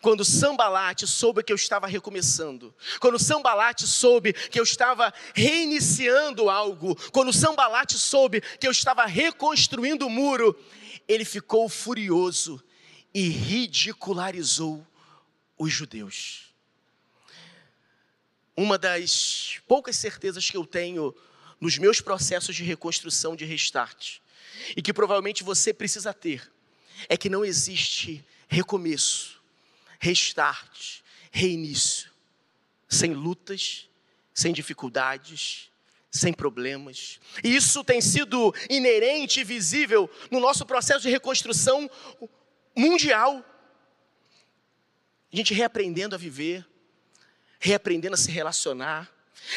quando 0.01 0.25
Sambalate 0.25 1.07
soube 1.07 1.43
que 1.43 1.53
eu 1.53 1.57
estava 1.57 1.87
recomeçando, 1.87 2.75
quando 3.01 3.19
Sambalate 3.19 3.87
soube 3.87 4.33
que 4.33 4.59
eu 4.59 4.65
estava 4.65 5.13
reiniciando 5.35 6.49
algo, 6.49 6.95
quando 7.11 7.33
Sambalate 7.33 7.99
soube 7.99 8.41
que 8.41 8.67
eu 8.67 8.71
estava 8.71 9.05
reconstruindo 9.07 10.07
o 10.07 10.11
muro, 10.11 10.59
ele 11.09 11.25
ficou 11.25 11.69
furioso 11.69 12.63
e 13.13 13.29
ridicularizou 13.29 14.87
os 15.59 15.73
judeus. 15.73 16.53
Uma 18.57 18.79
das 18.79 19.61
poucas 19.67 19.97
certezas 19.97 20.49
que 20.51 20.57
eu 20.57 20.67
tenho 20.67 21.15
nos 21.61 21.79
meus 21.79 22.01
processos 22.01 22.55
de 22.55 22.65
reconstrução, 22.65 23.35
de 23.35 23.45
restart, 23.45 24.19
e 24.77 24.83
que 24.83 24.93
provavelmente 24.93 25.43
você 25.43 25.73
precisa 25.73 26.13
ter, 26.13 26.51
é 27.09 27.17
que 27.17 27.29
não 27.29 27.45
existe 27.45 28.25
recomeço 28.49 29.42
restart, 30.03 31.01
reinício, 31.31 32.11
sem 32.89 33.15
lutas, 33.15 33.89
sem 34.35 34.53
dificuldades, 34.53 35.71
sem 36.11 36.33
problemas. 36.33 37.21
E 37.43 37.55
isso 37.55 37.85
tem 37.85 38.01
sido 38.01 38.53
inerente 38.69 39.41
e 39.41 39.45
visível 39.45 40.11
no 40.29 40.41
nosso 40.41 40.67
processo 40.67 41.03
de 41.03 41.09
reconstrução 41.09 41.89
mundial. 42.77 43.45
A 45.33 45.37
gente 45.37 45.55
reaprendendo 45.55 46.17
a 46.17 46.19
viver, 46.19 46.67
reaprendendo 47.61 48.15
a 48.15 48.19
se 48.19 48.33
relacionar, 48.33 49.09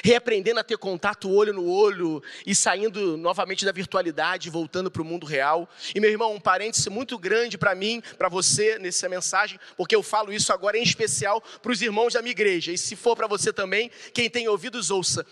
reaprendendo 0.04 0.60
a 0.60 0.64
ter 0.64 0.78
contato 0.78 1.30
olho 1.30 1.54
no 1.54 1.66
olho 1.66 2.22
e 2.46 2.56
saindo 2.56 3.18
novamente 3.18 3.66
da 3.66 3.72
virtualidade, 3.72 4.50
voltando 4.50 4.90
para 4.90 5.02
o 5.02 5.06
mundo 5.06 5.26
real. 5.26 5.70
E 5.94 6.00
meu 6.00 6.10
irmão, 6.10 6.34
um 6.34 6.40
parêntese 6.40 6.90
muito 6.90 7.18
grande 7.18 7.58
para 7.58 7.76
mim, 7.76 8.02
para 8.18 8.30
você 8.30 8.78
nessa 8.80 9.08
mensagem, 9.10 9.60
porque 9.78 9.96
eu 9.96 10.04
falo 10.04 10.34
isso 10.34 10.52
agora 10.52 10.78
em 10.78 10.84
especial 10.84 11.42
para 11.42 11.72
os 11.72 11.82
irmãos 11.82 12.14
da 12.14 12.22
minha 12.22 12.32
igreja. 12.32 12.72
E 12.72 12.78
se 12.78 12.96
for 12.96 13.16
para 13.16 13.28
você 13.28 13.54
também, 13.54 13.92
quem 14.14 14.30
tem 14.30 14.48
ouvidos 14.48 14.90
ouça. 14.90 15.26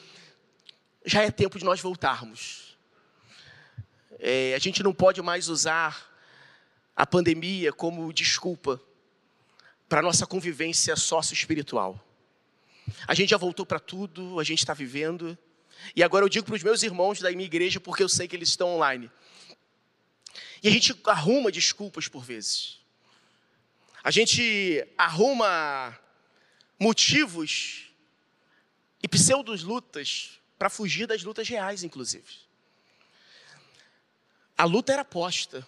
Já 1.05 1.21
é 1.21 1.31
tempo 1.31 1.59
de 1.59 1.65
nós 1.65 1.81
voltarmos. 1.81 2.77
É, 4.19 4.53
a 4.55 4.59
gente 4.59 4.81
não 4.81 4.93
pode 4.93 5.21
mais 5.21 5.49
usar 5.49 6.09
a 6.95 7.05
pandemia 7.05 7.73
como 7.73 8.13
desculpa 8.13 8.79
para 9.89 10.01
nossa 10.01 10.25
convivência 10.25 10.95
sócio-espiritual. 10.95 11.99
A 13.07 13.13
gente 13.13 13.29
já 13.29 13.37
voltou 13.37 13.65
para 13.65 13.79
tudo, 13.79 14.39
a 14.39 14.43
gente 14.43 14.59
está 14.59 14.73
vivendo. 14.73 15.37
E 15.95 16.03
agora 16.03 16.25
eu 16.25 16.29
digo 16.29 16.45
para 16.45 16.55
os 16.55 16.63
meus 16.63 16.83
irmãos 16.83 17.19
da 17.19 17.31
minha 17.31 17.45
igreja, 17.45 17.79
porque 17.79 18.03
eu 18.03 18.09
sei 18.09 18.27
que 18.27 18.35
eles 18.35 18.49
estão 18.49 18.75
online. 18.75 19.09
E 20.61 20.67
a 20.67 20.71
gente 20.71 20.95
arruma 21.05 21.51
desculpas 21.51 22.07
por 22.07 22.23
vezes. 22.23 22.79
A 24.03 24.11
gente 24.11 24.85
arruma 24.97 25.97
motivos 26.79 27.89
e 29.01 29.07
pseudos 29.07 29.63
lutas 29.63 30.39
para 30.57 30.69
fugir 30.69 31.07
das 31.07 31.23
lutas 31.23 31.47
reais, 31.47 31.83
inclusive. 31.83 32.43
A 34.57 34.65
luta 34.65 34.93
era 34.93 35.03
posta, 35.03 35.67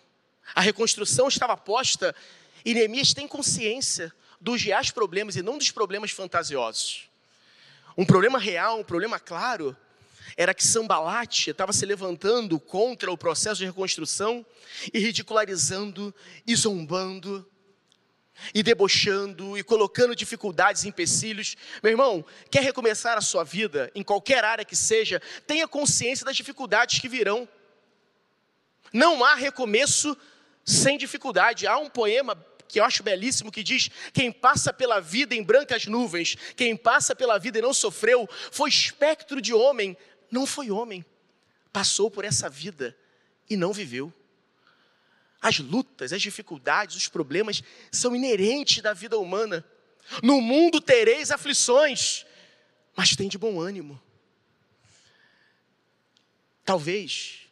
a 0.53 0.61
reconstrução 0.61 1.27
estava 1.27 1.57
posta 1.57 2.15
e 2.63 2.73
Neemias 2.73 3.13
tem 3.13 3.27
consciência 3.27 4.13
dos 4.45 4.61
reais 4.61 4.91
problemas 4.91 5.35
e 5.35 5.41
não 5.41 5.57
dos 5.57 5.71
problemas 5.71 6.11
fantasiosos. 6.11 7.09
Um 7.97 8.05
problema 8.05 8.37
real, 8.37 8.79
um 8.79 8.83
problema 8.83 9.19
claro, 9.19 9.75
era 10.37 10.53
que 10.53 10.63
Sambalate 10.63 11.49
estava 11.49 11.73
se 11.73 11.83
levantando 11.83 12.59
contra 12.59 13.11
o 13.11 13.17
processo 13.17 13.57
de 13.57 13.65
reconstrução 13.65 14.45
e 14.93 14.99
ridicularizando 14.99 16.13
e 16.45 16.55
zombando 16.55 17.43
e 18.53 18.61
debochando 18.61 19.57
e 19.57 19.63
colocando 19.63 20.15
dificuldades 20.15 20.83
e 20.83 20.89
empecilhos. 20.89 21.55
Meu 21.81 21.93
irmão, 21.93 22.23
quer 22.51 22.61
recomeçar 22.61 23.17
a 23.17 23.21
sua 23.21 23.43
vida, 23.43 23.91
em 23.95 24.03
qualquer 24.03 24.43
área 24.43 24.63
que 24.63 24.75
seja, 24.75 25.19
tenha 25.47 25.67
consciência 25.67 26.23
das 26.23 26.35
dificuldades 26.35 26.99
que 26.99 27.09
virão. 27.09 27.49
Não 28.93 29.25
há 29.25 29.33
recomeço 29.33 30.15
sem 30.63 30.99
dificuldade. 30.99 31.65
Há 31.65 31.79
um 31.79 31.89
poema 31.89 32.35
que 32.75 32.79
eu 32.81 32.83
acho 32.83 33.03
belíssimo, 33.03 33.53
que 33.53 33.63
diz: 33.63 33.89
Quem 34.11 34.29
passa 34.29 34.73
pela 34.73 34.99
vida 34.99 35.33
em 35.33 35.41
brancas 35.41 35.85
nuvens, 35.85 36.35
quem 36.57 36.75
passa 36.75 37.15
pela 37.15 37.39
vida 37.39 37.57
e 37.57 37.61
não 37.61 37.73
sofreu, 37.73 38.27
foi 38.51 38.69
espectro 38.69 39.39
de 39.39 39.53
homem, 39.53 39.95
não 40.29 40.45
foi 40.45 40.69
homem. 40.69 41.05
Passou 41.71 42.11
por 42.11 42.25
essa 42.25 42.49
vida 42.49 42.93
e 43.49 43.55
não 43.55 43.71
viveu. 43.71 44.13
As 45.41 45.57
lutas, 45.57 46.11
as 46.11 46.21
dificuldades, 46.21 46.97
os 46.97 47.07
problemas 47.07 47.63
são 47.89 48.13
inerentes 48.13 48.83
da 48.83 48.91
vida 48.91 49.17
humana. 49.17 49.63
No 50.21 50.41
mundo 50.41 50.81
tereis 50.81 51.31
aflições, 51.31 52.25
mas 52.93 53.15
tem 53.15 53.29
de 53.29 53.37
bom 53.37 53.57
ânimo. 53.57 54.01
Talvez 56.65 57.44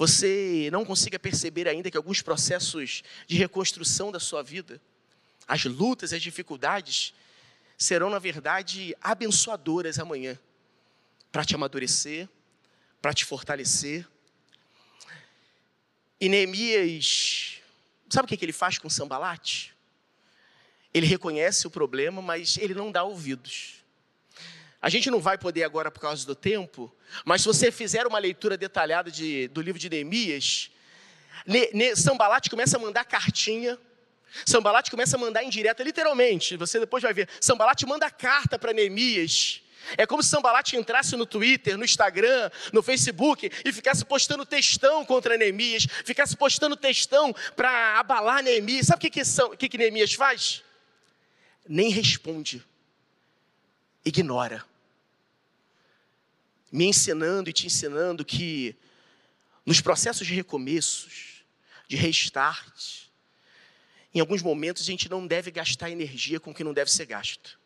você 0.00 0.70
não 0.72 0.82
consiga 0.82 1.18
perceber 1.18 1.68
ainda 1.68 1.90
que 1.90 1.96
alguns 1.98 2.22
processos 2.22 3.02
de 3.26 3.36
reconstrução 3.36 4.10
da 4.10 4.18
sua 4.18 4.42
vida, 4.42 4.80
as 5.46 5.66
lutas, 5.66 6.14
as 6.14 6.22
dificuldades, 6.22 7.12
serão, 7.76 8.08
na 8.08 8.18
verdade, 8.18 8.96
abençoadoras 9.02 9.98
amanhã, 9.98 10.38
para 11.30 11.44
te 11.44 11.54
amadurecer, 11.54 12.26
para 13.02 13.12
te 13.12 13.26
fortalecer. 13.26 14.08
E 16.18 16.30
Neemias, 16.30 17.60
sabe 18.08 18.24
o 18.24 18.38
que 18.38 18.42
ele 18.42 18.54
faz 18.54 18.78
com 18.78 18.88
Sambalate? 18.88 19.76
Ele 20.94 21.04
reconhece 21.04 21.66
o 21.66 21.70
problema, 21.70 22.22
mas 22.22 22.56
ele 22.56 22.72
não 22.72 22.90
dá 22.90 23.04
ouvidos. 23.04 23.79
A 24.82 24.88
gente 24.88 25.10
não 25.10 25.20
vai 25.20 25.36
poder 25.36 25.62
agora 25.62 25.90
por 25.90 26.00
causa 26.00 26.26
do 26.26 26.34
tempo, 26.34 26.94
mas 27.24 27.42
se 27.42 27.46
você 27.46 27.70
fizer 27.70 28.06
uma 28.06 28.18
leitura 28.18 28.56
detalhada 28.56 29.10
de, 29.10 29.48
do 29.48 29.60
livro 29.60 29.78
de 29.78 29.90
Neemias, 29.90 30.70
ne, 31.46 31.68
ne, 31.74 31.94
Sambalate 31.94 32.48
começa 32.48 32.78
a 32.78 32.80
mandar 32.80 33.04
cartinha, 33.04 33.78
Sambalate 34.46 34.90
começa 34.90 35.16
a 35.16 35.20
mandar 35.20 35.44
indireta, 35.44 35.82
literalmente, 35.82 36.56
você 36.56 36.80
depois 36.80 37.02
vai 37.02 37.12
ver. 37.12 37.28
Sambalate 37.40 37.84
manda 37.84 38.10
carta 38.10 38.58
para 38.58 38.72
Neemias. 38.72 39.62
É 39.98 40.06
como 40.06 40.22
se 40.22 40.30
Sambalate 40.30 40.76
entrasse 40.76 41.14
no 41.16 41.26
Twitter, 41.26 41.76
no 41.76 41.84
Instagram, 41.84 42.50
no 42.72 42.82
Facebook 42.82 43.50
e 43.64 43.72
ficasse 43.72 44.04
postando 44.04 44.46
textão 44.46 45.04
contra 45.04 45.36
Neemias, 45.36 45.86
ficasse 46.04 46.36
postando 46.36 46.76
textão 46.76 47.34
para 47.54 47.98
abalar 47.98 48.42
Neemias. 48.42 48.86
Sabe 48.86 48.98
o 48.98 49.00
que, 49.00 49.10
que, 49.10 49.22
que, 49.58 49.68
que 49.68 49.78
Neemias 49.78 50.14
faz? 50.14 50.62
Nem 51.68 51.90
responde, 51.90 52.64
ignora 54.04 54.69
me 56.70 56.86
ensinando 56.86 57.50
e 57.50 57.52
te 57.52 57.66
ensinando 57.66 58.24
que 58.24 58.76
nos 59.64 59.80
processos 59.80 60.26
de 60.26 60.34
recomeços, 60.34 61.44
de 61.88 61.96
restart, 61.96 63.08
em 64.14 64.20
alguns 64.20 64.42
momentos 64.42 64.82
a 64.82 64.86
gente 64.86 65.08
não 65.08 65.26
deve 65.26 65.50
gastar 65.50 65.90
energia 65.90 66.40
com 66.40 66.50
o 66.50 66.54
que 66.54 66.64
não 66.64 66.74
deve 66.74 66.90
ser 66.90 67.06
gasto. 67.06 67.58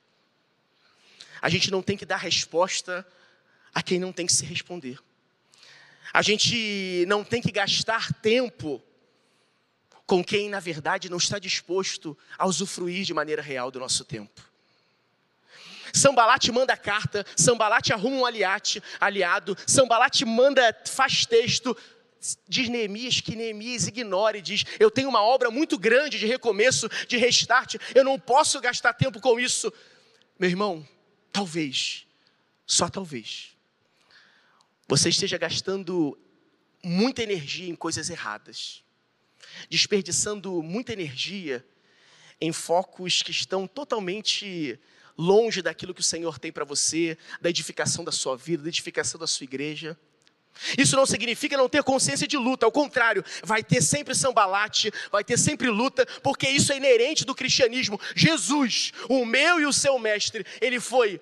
A 1.40 1.48
gente 1.48 1.70
não 1.70 1.82
tem 1.82 1.96
que 1.96 2.06
dar 2.06 2.16
resposta 2.16 3.06
a 3.74 3.82
quem 3.82 3.98
não 3.98 4.12
tem 4.12 4.26
que 4.26 4.32
se 4.32 4.44
responder. 4.44 4.98
A 6.12 6.22
gente 6.22 7.04
não 7.06 7.24
tem 7.24 7.42
que 7.42 7.50
gastar 7.50 8.12
tempo 8.14 8.82
com 10.06 10.22
quem, 10.22 10.48
na 10.48 10.60
verdade, 10.60 11.08
não 11.08 11.16
está 11.16 11.38
disposto 11.38 12.16
a 12.38 12.46
usufruir 12.46 13.04
de 13.04 13.14
maneira 13.14 13.42
real 13.42 13.70
do 13.70 13.80
nosso 13.80 14.04
tempo. 14.04 14.53
Sambalate 15.94 16.50
manda 16.50 16.76
carta, 16.76 17.24
Sambalate 17.36 17.92
arruma 17.92 18.16
um 18.16 18.26
aliate, 18.26 18.82
aliado, 18.98 19.56
Sambalate 19.64 20.24
manda, 20.24 20.76
faz 20.84 21.24
texto, 21.24 21.76
diz 22.48 22.68
Neemias 22.68 23.20
que 23.20 23.36
Neemias 23.36 23.86
ignora 23.86 24.36
e 24.36 24.42
diz: 24.42 24.64
Eu 24.80 24.90
tenho 24.90 25.08
uma 25.08 25.22
obra 25.22 25.52
muito 25.52 25.78
grande 25.78 26.18
de 26.18 26.26
recomeço, 26.26 26.88
de 27.06 27.16
restart, 27.16 27.76
eu 27.94 28.02
não 28.02 28.18
posso 28.18 28.60
gastar 28.60 28.92
tempo 28.92 29.20
com 29.20 29.38
isso. 29.38 29.72
Meu 30.36 30.50
irmão, 30.50 30.86
talvez, 31.32 32.08
só 32.66 32.88
talvez, 32.88 33.56
você 34.88 35.10
esteja 35.10 35.38
gastando 35.38 36.18
muita 36.82 37.22
energia 37.22 37.68
em 37.70 37.76
coisas 37.76 38.10
erradas, 38.10 38.82
desperdiçando 39.70 40.60
muita 40.60 40.92
energia 40.92 41.64
em 42.40 42.52
focos 42.52 43.22
que 43.22 43.30
estão 43.30 43.66
totalmente 43.66 44.78
longe 45.16 45.62
daquilo 45.62 45.94
que 45.94 46.00
o 46.00 46.04
Senhor 46.04 46.38
tem 46.38 46.52
para 46.52 46.64
você, 46.64 47.16
da 47.40 47.50
edificação 47.50 48.04
da 48.04 48.12
sua 48.12 48.36
vida, 48.36 48.62
da 48.62 48.68
edificação 48.68 49.18
da 49.18 49.26
sua 49.26 49.44
igreja. 49.44 49.96
Isso 50.78 50.94
não 50.94 51.04
significa 51.04 51.56
não 51.56 51.68
ter 51.68 51.82
consciência 51.82 52.26
de 52.26 52.36
luta, 52.36 52.64
ao 52.64 52.72
contrário, 52.72 53.24
vai 53.42 53.62
ter 53.62 53.82
sempre 53.82 54.14
sambalate, 54.14 54.92
vai 55.10 55.24
ter 55.24 55.38
sempre 55.38 55.68
luta, 55.68 56.06
porque 56.22 56.48
isso 56.48 56.72
é 56.72 56.76
inerente 56.76 57.24
do 57.24 57.34
cristianismo. 57.34 58.00
Jesus, 58.14 58.92
o 59.08 59.24
meu 59.24 59.60
e 59.60 59.66
o 59.66 59.72
seu 59.72 59.98
mestre, 59.98 60.46
ele 60.60 60.78
foi 60.78 61.20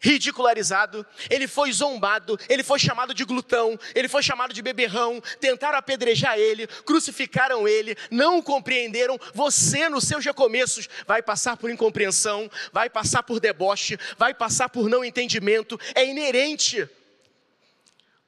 ridicularizado, 0.00 1.06
ele 1.28 1.46
foi 1.46 1.70
zombado, 1.72 2.38
ele 2.48 2.64
foi 2.64 2.78
chamado 2.78 3.12
de 3.12 3.24
glutão, 3.24 3.78
ele 3.94 4.08
foi 4.08 4.22
chamado 4.22 4.54
de 4.54 4.62
beberrão, 4.62 5.22
tentaram 5.38 5.78
apedrejar 5.78 6.38
ele, 6.38 6.66
crucificaram 6.66 7.68
ele, 7.68 7.96
não 8.10 8.40
compreenderam. 8.40 9.18
Você, 9.34 9.88
nos 9.88 10.04
seus 10.04 10.24
recomeços, 10.24 10.88
vai 11.06 11.22
passar 11.22 11.56
por 11.58 11.70
incompreensão, 11.70 12.50
vai 12.72 12.88
passar 12.88 13.22
por 13.22 13.38
deboche, 13.38 13.98
vai 14.16 14.32
passar 14.32 14.70
por 14.70 14.88
não 14.88 15.04
entendimento, 15.04 15.78
é 15.94 16.06
inerente. 16.06 16.88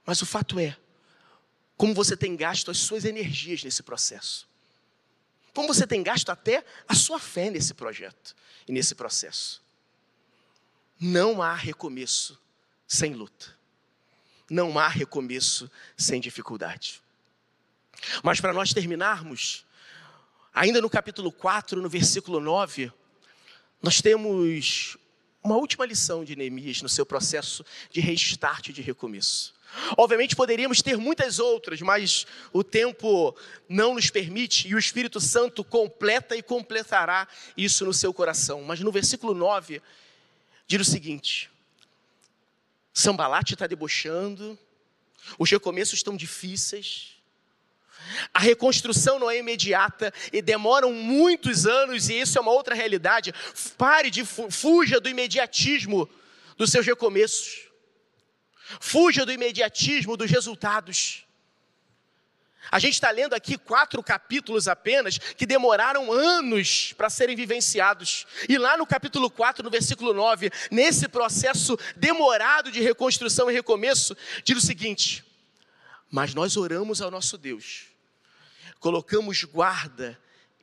Mas 0.04 0.20
o 0.20 0.26
fato 0.26 0.61
é, 0.61 0.76
como 1.76 1.94
você 1.94 2.16
tem 2.16 2.37
gasto 2.37 2.70
as 2.70 2.78
suas 2.78 3.04
energias 3.06 3.64
nesse 3.64 3.82
processo, 3.82 4.46
como 5.54 5.68
você 5.68 5.87
tem 5.87 6.02
gasto 6.02 6.28
até 6.30 6.64
a 6.87 6.94
sua 6.94 7.18
fé 7.18 7.50
nesse 7.50 7.72
projeto 7.72 8.35
e 8.68 8.72
nesse 8.72 8.94
processo. 8.94 9.62
Não 11.04 11.42
há 11.42 11.52
recomeço 11.52 12.38
sem 12.86 13.12
luta. 13.12 13.58
Não 14.48 14.78
há 14.78 14.86
recomeço 14.86 15.68
sem 15.96 16.20
dificuldade. 16.20 17.02
Mas 18.22 18.40
para 18.40 18.52
nós 18.52 18.72
terminarmos, 18.72 19.66
ainda 20.54 20.80
no 20.80 20.88
capítulo 20.88 21.32
4, 21.32 21.82
no 21.82 21.88
versículo 21.88 22.38
9, 22.38 22.92
nós 23.82 24.00
temos 24.00 24.96
uma 25.42 25.56
última 25.56 25.84
lição 25.84 26.24
de 26.24 26.36
Neemias 26.36 26.80
no 26.82 26.88
seu 26.88 27.04
processo 27.04 27.66
de 27.90 28.00
restart 28.00 28.68
de 28.68 28.80
recomeço. 28.80 29.52
Obviamente 29.96 30.36
poderíamos 30.36 30.82
ter 30.82 30.96
muitas 30.96 31.40
outras, 31.40 31.80
mas 31.80 32.28
o 32.52 32.62
tempo 32.62 33.36
não 33.68 33.94
nos 33.96 34.08
permite 34.08 34.68
e 34.68 34.74
o 34.76 34.78
Espírito 34.78 35.20
Santo 35.20 35.64
completa 35.64 36.36
e 36.36 36.42
completará 36.44 37.26
isso 37.56 37.84
no 37.84 37.92
seu 37.92 38.14
coração. 38.14 38.62
Mas 38.62 38.78
no 38.78 38.92
versículo 38.92 39.34
9, 39.34 39.82
diz 40.78 40.88
o 40.88 40.90
seguinte: 40.90 41.50
Sambalate 42.92 43.54
está 43.54 43.66
debochando, 43.66 44.58
os 45.38 45.50
recomeços 45.50 45.94
estão 45.94 46.16
difíceis. 46.16 47.12
A 48.35 48.40
reconstrução 48.40 49.18
não 49.18 49.30
é 49.30 49.38
imediata 49.38 50.12
e 50.32 50.42
demoram 50.42 50.92
muitos 50.92 51.66
anos, 51.66 52.08
e 52.08 52.20
isso 52.20 52.37
é 52.37 52.40
uma 52.40 52.50
outra 52.50 52.74
realidade. 52.74 53.32
Pare 53.78 54.11
de 54.11 54.24
fuja 54.24 55.00
do 55.00 55.08
imediatismo 55.08 56.08
dos 56.56 56.70
seus 56.70 56.85
recomeços. 56.85 57.68
Fuja 58.80 59.24
do 59.24 59.32
imediatismo 59.32 60.16
dos 60.16 60.30
resultados. 60.30 61.24
A 62.70 62.79
gente 62.79 62.94
está 62.94 63.11
lendo 63.11 63.35
aqui 63.35 63.59
quatro 63.59 64.03
capítulos 64.03 64.68
apenas 64.68 65.18
que 65.18 65.44
demoraram 65.44 66.12
anos 66.12 66.92
para 66.92 67.11
serem 67.11 67.35
vivenciados. 67.35 68.27
E 68.48 68.57
lá 68.57 68.77
no 68.77 68.87
capítulo 68.87 69.31
4, 69.31 69.64
no 69.64 69.70
versículo 69.70 70.14
9, 70.14 70.51
nesse 70.70 71.09
processo 71.09 71.77
demorado 71.96 72.70
de 72.70 72.81
reconstrução 72.81 73.51
e 73.51 73.55
recomeço, 73.55 74.16
diz 74.44 74.57
o 74.57 74.66
seguinte: 74.66 75.25
Mas 76.11 76.35
nós 76.35 76.57
oramos 76.57 77.03
ao 77.03 77.11
nosso 77.11 77.37
Deus, 77.37 77.87
colocamos 78.79 79.42
guarda 79.44 80.18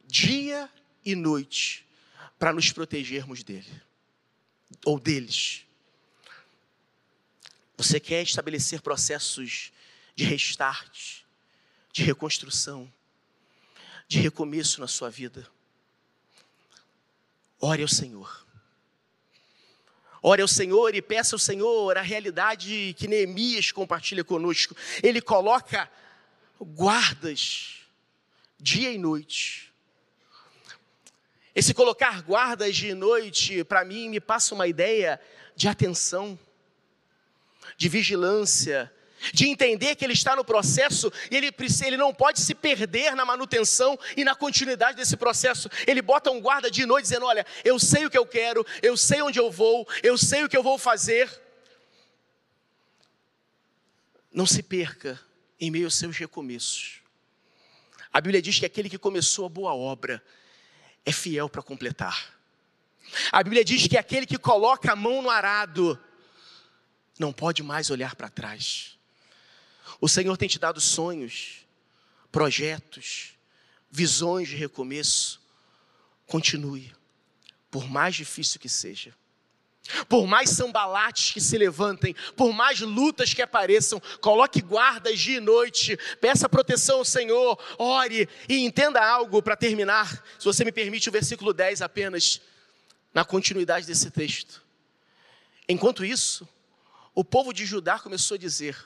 dia 0.05 0.69
e 1.05 1.15
noite 1.15 1.85
para 2.39 2.53
nos 2.53 2.71
protegermos 2.71 3.43
dele 3.43 3.81
ou 4.85 4.99
deles. 4.99 5.65
Você 7.77 7.99
quer 7.99 8.23
estabelecer 8.23 8.81
processos 8.81 9.71
de 10.15 10.23
restart, 10.25 11.23
de 11.99 12.05
reconstrução, 12.05 12.89
de 14.07 14.21
recomeço 14.21 14.79
na 14.79 14.87
sua 14.87 15.09
vida. 15.09 15.45
Ore 17.59 17.81
ao 17.81 17.89
Senhor. 17.89 18.47
Ore 20.21 20.41
ao 20.41 20.47
Senhor 20.47 20.95
e 20.95 21.01
peça 21.01 21.35
ao 21.35 21.39
Senhor 21.39 21.97
a 21.97 22.01
realidade 22.01 22.95
que 22.97 23.05
Neemias 23.05 23.73
compartilha 23.73 24.23
conosco. 24.23 24.73
Ele 25.03 25.19
coloca 25.19 25.91
guardas 26.61 27.81
dia 28.57 28.91
e 28.93 28.97
noite. 28.97 29.73
Esse 31.53 31.73
colocar 31.73 32.21
guardas 32.21 32.77
dia 32.77 32.91
e 32.91 32.95
noite, 32.95 33.65
para 33.65 33.83
mim, 33.83 34.07
me 34.07 34.21
passa 34.21 34.55
uma 34.55 34.67
ideia 34.67 35.19
de 35.53 35.67
atenção, 35.67 36.39
de 37.75 37.89
vigilância, 37.89 38.89
de 39.33 39.47
entender 39.47 39.95
que 39.95 40.05
ele 40.05 40.13
está 40.13 40.35
no 40.35 40.43
processo 40.43 41.11
e 41.29 41.35
ele, 41.35 41.53
ele 41.85 41.97
não 41.97 42.13
pode 42.13 42.39
se 42.39 42.55
perder 42.55 43.15
na 43.15 43.25
manutenção 43.25 43.97
e 44.15 44.23
na 44.23 44.35
continuidade 44.35 44.97
desse 44.97 45.17
processo. 45.17 45.69
Ele 45.85 46.01
bota 46.01 46.31
um 46.31 46.41
guarda 46.41 46.69
de 46.69 46.85
noite 46.85 47.03
dizendo: 47.03 47.25
Olha, 47.25 47.45
eu 47.63 47.79
sei 47.79 48.05
o 48.05 48.09
que 48.09 48.17
eu 48.17 48.25
quero, 48.25 48.65
eu 48.81 48.95
sei 48.95 49.21
onde 49.21 49.39
eu 49.39 49.51
vou, 49.51 49.87
eu 50.03 50.17
sei 50.17 50.43
o 50.43 50.49
que 50.49 50.57
eu 50.57 50.63
vou 50.63 50.77
fazer. 50.77 51.29
Não 54.31 54.45
se 54.45 54.61
perca 54.61 55.19
em 55.59 55.71
meio 55.71 55.85
aos 55.85 55.95
seus 55.95 56.17
recomeços. 56.17 57.01
A 58.11 58.21
Bíblia 58.21 58.41
diz 58.41 58.59
que 58.59 58.65
aquele 58.65 58.89
que 58.89 58.97
começou 58.97 59.45
a 59.45 59.49
boa 59.49 59.73
obra 59.73 60.23
é 61.05 61.11
fiel 61.11 61.49
para 61.49 61.61
completar. 61.61 62.37
A 63.31 63.43
Bíblia 63.43 63.65
diz 63.65 63.87
que 63.87 63.97
aquele 63.97 64.25
que 64.25 64.37
coloca 64.37 64.91
a 64.91 64.95
mão 64.95 65.21
no 65.21 65.29
arado 65.29 65.99
não 67.17 67.33
pode 67.33 67.63
mais 67.63 67.89
olhar 67.89 68.15
para 68.15 68.29
trás. 68.29 68.98
O 69.99 70.07
Senhor 70.07 70.35
tem 70.37 70.47
te 70.47 70.59
dado 70.59 70.79
sonhos, 70.79 71.65
projetos, 72.31 73.33
visões 73.89 74.47
de 74.49 74.55
recomeço. 74.55 75.41
Continue, 76.27 76.93
por 77.71 77.89
mais 77.89 78.15
difícil 78.15 78.59
que 78.59 78.69
seja. 78.69 79.15
Por 80.07 80.27
mais 80.27 80.51
sambalates 80.51 81.31
que 81.31 81.41
se 81.41 81.57
levantem, 81.57 82.15
por 82.35 82.53
mais 82.53 82.79
lutas 82.79 83.33
que 83.33 83.41
apareçam, 83.41 83.99
coloque 84.21 84.61
guardas 84.61 85.19
dia 85.19 85.37
e 85.37 85.41
noite, 85.41 85.97
peça 86.21 86.47
proteção 86.47 86.99
ao 86.99 87.05
Senhor, 87.05 87.59
ore 87.77 88.29
e 88.47 88.59
entenda 88.59 89.03
algo 89.03 89.41
para 89.41 89.55
terminar, 89.55 90.23
se 90.37 90.45
você 90.45 90.63
me 90.63 90.71
permite, 90.71 91.09
o 91.09 91.11
versículo 91.11 91.53
10 91.53 91.81
apenas, 91.81 92.39
na 93.13 93.25
continuidade 93.25 93.87
desse 93.87 94.11
texto. 94.11 94.61
Enquanto 95.67 96.05
isso, 96.05 96.47
o 97.15 97.23
povo 97.23 97.51
de 97.51 97.65
Judá 97.65 97.97
começou 97.99 98.35
a 98.35 98.37
dizer: 98.37 98.77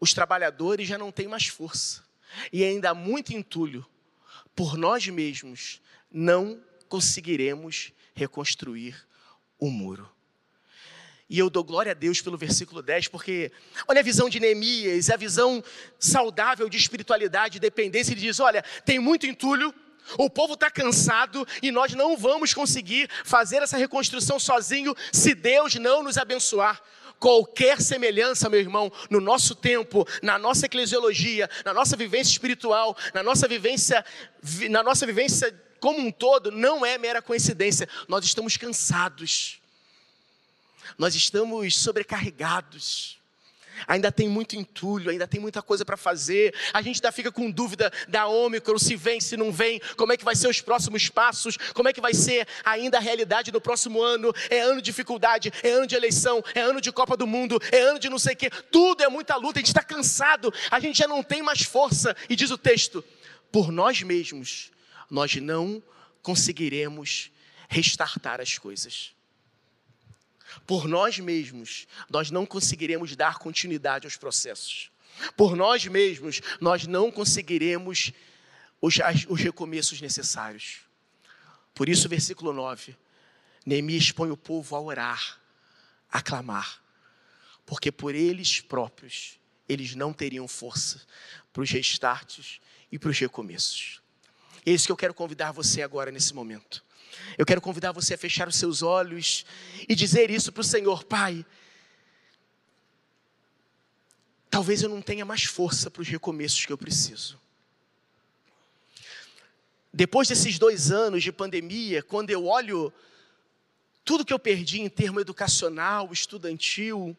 os 0.00 0.14
trabalhadores 0.14 0.88
já 0.88 0.96
não 0.96 1.12
têm 1.12 1.28
mais 1.28 1.46
força, 1.46 2.02
e 2.52 2.64
ainda 2.64 2.90
há 2.90 2.94
muito 2.94 3.34
entulho. 3.34 3.86
Por 4.56 4.76
nós 4.76 5.06
mesmos 5.06 5.80
não 6.10 6.60
conseguiremos 6.88 7.92
reconstruir 8.14 8.96
o 9.58 9.70
muro. 9.70 10.10
E 11.28 11.38
eu 11.38 11.48
dou 11.48 11.62
glória 11.62 11.92
a 11.92 11.94
Deus 11.94 12.20
pelo 12.20 12.36
versículo 12.36 12.82
10, 12.82 13.06
porque 13.06 13.52
olha 13.86 14.00
a 14.00 14.02
visão 14.02 14.28
de 14.28 14.40
Neemias, 14.40 15.10
a 15.10 15.16
visão 15.16 15.62
saudável 15.96 16.68
de 16.68 16.76
espiritualidade 16.76 17.58
e 17.58 17.60
dependência. 17.60 18.12
Ele 18.12 18.20
diz: 18.20 18.40
olha, 18.40 18.64
tem 18.84 18.98
muito 18.98 19.26
entulho, 19.26 19.72
o 20.18 20.28
povo 20.28 20.54
está 20.54 20.68
cansado 20.68 21.46
e 21.62 21.70
nós 21.70 21.94
não 21.94 22.16
vamos 22.16 22.52
conseguir 22.52 23.08
fazer 23.24 23.62
essa 23.62 23.76
reconstrução 23.76 24.40
sozinho 24.40 24.94
se 25.12 25.34
Deus 25.34 25.76
não 25.76 26.02
nos 26.02 26.18
abençoar 26.18 26.82
qualquer 27.20 27.80
semelhança, 27.80 28.48
meu 28.48 28.58
irmão, 28.58 28.90
no 29.10 29.20
nosso 29.20 29.54
tempo, 29.54 30.08
na 30.22 30.38
nossa 30.38 30.66
eclesiologia, 30.66 31.48
na 31.64 31.74
nossa 31.74 31.96
vivência 31.96 32.32
espiritual, 32.32 32.96
na 33.12 33.22
nossa 33.22 33.46
vivência, 33.46 34.04
na 34.70 34.82
nossa 34.82 35.06
vivência 35.06 35.54
como 35.78 36.00
um 36.00 36.10
todo, 36.10 36.50
não 36.50 36.84
é 36.84 36.98
mera 36.98 37.22
coincidência. 37.22 37.88
Nós 38.08 38.24
estamos 38.24 38.56
cansados. 38.56 39.60
Nós 40.98 41.14
estamos 41.14 41.76
sobrecarregados 41.78 43.19
ainda 43.86 44.10
tem 44.10 44.28
muito 44.28 44.56
entulho, 44.56 45.10
ainda 45.10 45.26
tem 45.26 45.40
muita 45.40 45.62
coisa 45.62 45.84
para 45.84 45.96
fazer. 45.96 46.54
A 46.72 46.82
gente 46.82 46.96
ainda 46.96 47.12
fica 47.12 47.30
com 47.30 47.50
dúvida 47.50 47.92
da 48.08 48.26
Ômicron, 48.26 48.78
se 48.78 48.96
vem, 48.96 49.20
se 49.20 49.36
não 49.36 49.52
vem, 49.52 49.80
como 49.96 50.12
é 50.12 50.16
que 50.16 50.24
vai 50.24 50.34
ser 50.34 50.48
os 50.48 50.60
próximos 50.60 51.08
passos, 51.08 51.56
como 51.74 51.88
é 51.88 51.92
que 51.92 52.00
vai 52.00 52.14
ser 52.14 52.46
ainda 52.64 52.98
a 52.98 53.00
realidade 53.00 53.50
do 53.50 53.60
próximo 53.60 54.02
ano. 54.02 54.32
É 54.48 54.60
ano 54.60 54.76
de 54.76 54.86
dificuldade, 54.86 55.52
é 55.62 55.70
ano 55.70 55.86
de 55.86 55.94
eleição, 55.94 56.42
é 56.54 56.60
ano 56.60 56.80
de 56.80 56.92
Copa 56.92 57.16
do 57.16 57.26
Mundo, 57.26 57.60
é 57.70 57.80
ano 57.80 57.98
de 57.98 58.08
não 58.08 58.18
sei 58.18 58.34
o 58.34 58.36
quê. 58.36 58.50
Tudo 58.70 59.02
é 59.02 59.08
muita 59.08 59.36
luta, 59.36 59.58
a 59.58 59.60
gente 59.60 59.68
está 59.68 59.82
cansado, 59.82 60.52
a 60.70 60.80
gente 60.80 60.98
já 60.98 61.06
não 61.06 61.22
tem 61.22 61.42
mais 61.42 61.62
força. 61.62 62.16
E 62.28 62.36
diz 62.36 62.50
o 62.50 62.58
texto: 62.58 63.04
por 63.52 63.70
nós 63.70 64.02
mesmos, 64.02 64.70
nós 65.10 65.34
não 65.36 65.82
conseguiremos 66.22 67.30
restartar 67.68 68.40
as 68.40 68.58
coisas 68.58 69.12
por 70.66 70.86
nós 70.86 71.18
mesmos, 71.18 71.86
nós 72.08 72.30
não 72.30 72.46
conseguiremos 72.46 73.14
dar 73.16 73.38
continuidade 73.38 74.06
aos 74.06 74.16
processos. 74.16 74.90
Por 75.36 75.56
nós 75.56 75.84
mesmos, 75.86 76.40
nós 76.60 76.86
não 76.86 77.10
conseguiremos 77.10 78.12
os, 78.80 78.96
os 79.28 79.40
recomeços 79.40 80.00
necessários. 80.00 80.80
Por 81.74 81.88
isso, 81.88 82.08
versículo 82.08 82.52
9: 82.52 82.96
Neemias 83.64 84.12
põe 84.12 84.30
o 84.30 84.36
povo 84.36 84.74
a 84.76 84.80
orar, 84.80 85.40
a 86.10 86.22
clamar, 86.22 86.82
porque 87.66 87.92
por 87.92 88.14
eles 88.14 88.60
próprios 88.60 89.38
eles 89.68 89.94
não 89.94 90.12
teriam 90.12 90.48
força 90.48 91.00
para 91.52 91.62
os 91.62 91.70
restartes 91.70 92.60
e 92.90 92.98
para 92.98 93.10
os 93.10 93.18
recomeços. 93.18 94.00
É 94.66 94.72
isso 94.72 94.86
que 94.86 94.92
eu 94.92 94.96
quero 94.96 95.14
convidar 95.14 95.52
você 95.52 95.80
agora 95.82 96.10
nesse 96.10 96.34
momento. 96.34 96.84
Eu 97.36 97.46
quero 97.46 97.60
convidar 97.60 97.92
você 97.92 98.14
a 98.14 98.18
fechar 98.18 98.48
os 98.48 98.56
seus 98.56 98.82
olhos 98.82 99.44
e 99.88 99.94
dizer 99.94 100.30
isso 100.30 100.52
para 100.52 100.60
o 100.60 100.64
Senhor, 100.64 101.04
Pai. 101.04 101.44
Talvez 104.50 104.82
eu 104.82 104.88
não 104.88 105.00
tenha 105.00 105.24
mais 105.24 105.44
força 105.44 105.90
para 105.90 106.02
os 106.02 106.08
recomeços 106.08 106.66
que 106.66 106.72
eu 106.72 106.78
preciso. 106.78 107.40
Depois 109.92 110.28
desses 110.28 110.58
dois 110.58 110.90
anos 110.90 111.22
de 111.22 111.32
pandemia, 111.32 112.02
quando 112.02 112.30
eu 112.30 112.46
olho 112.46 112.92
tudo 114.04 114.24
que 114.24 114.32
eu 114.32 114.38
perdi 114.38 114.80
em 114.80 114.88
termo 114.88 115.20
educacional, 115.20 116.12
estudantil, 116.12 117.16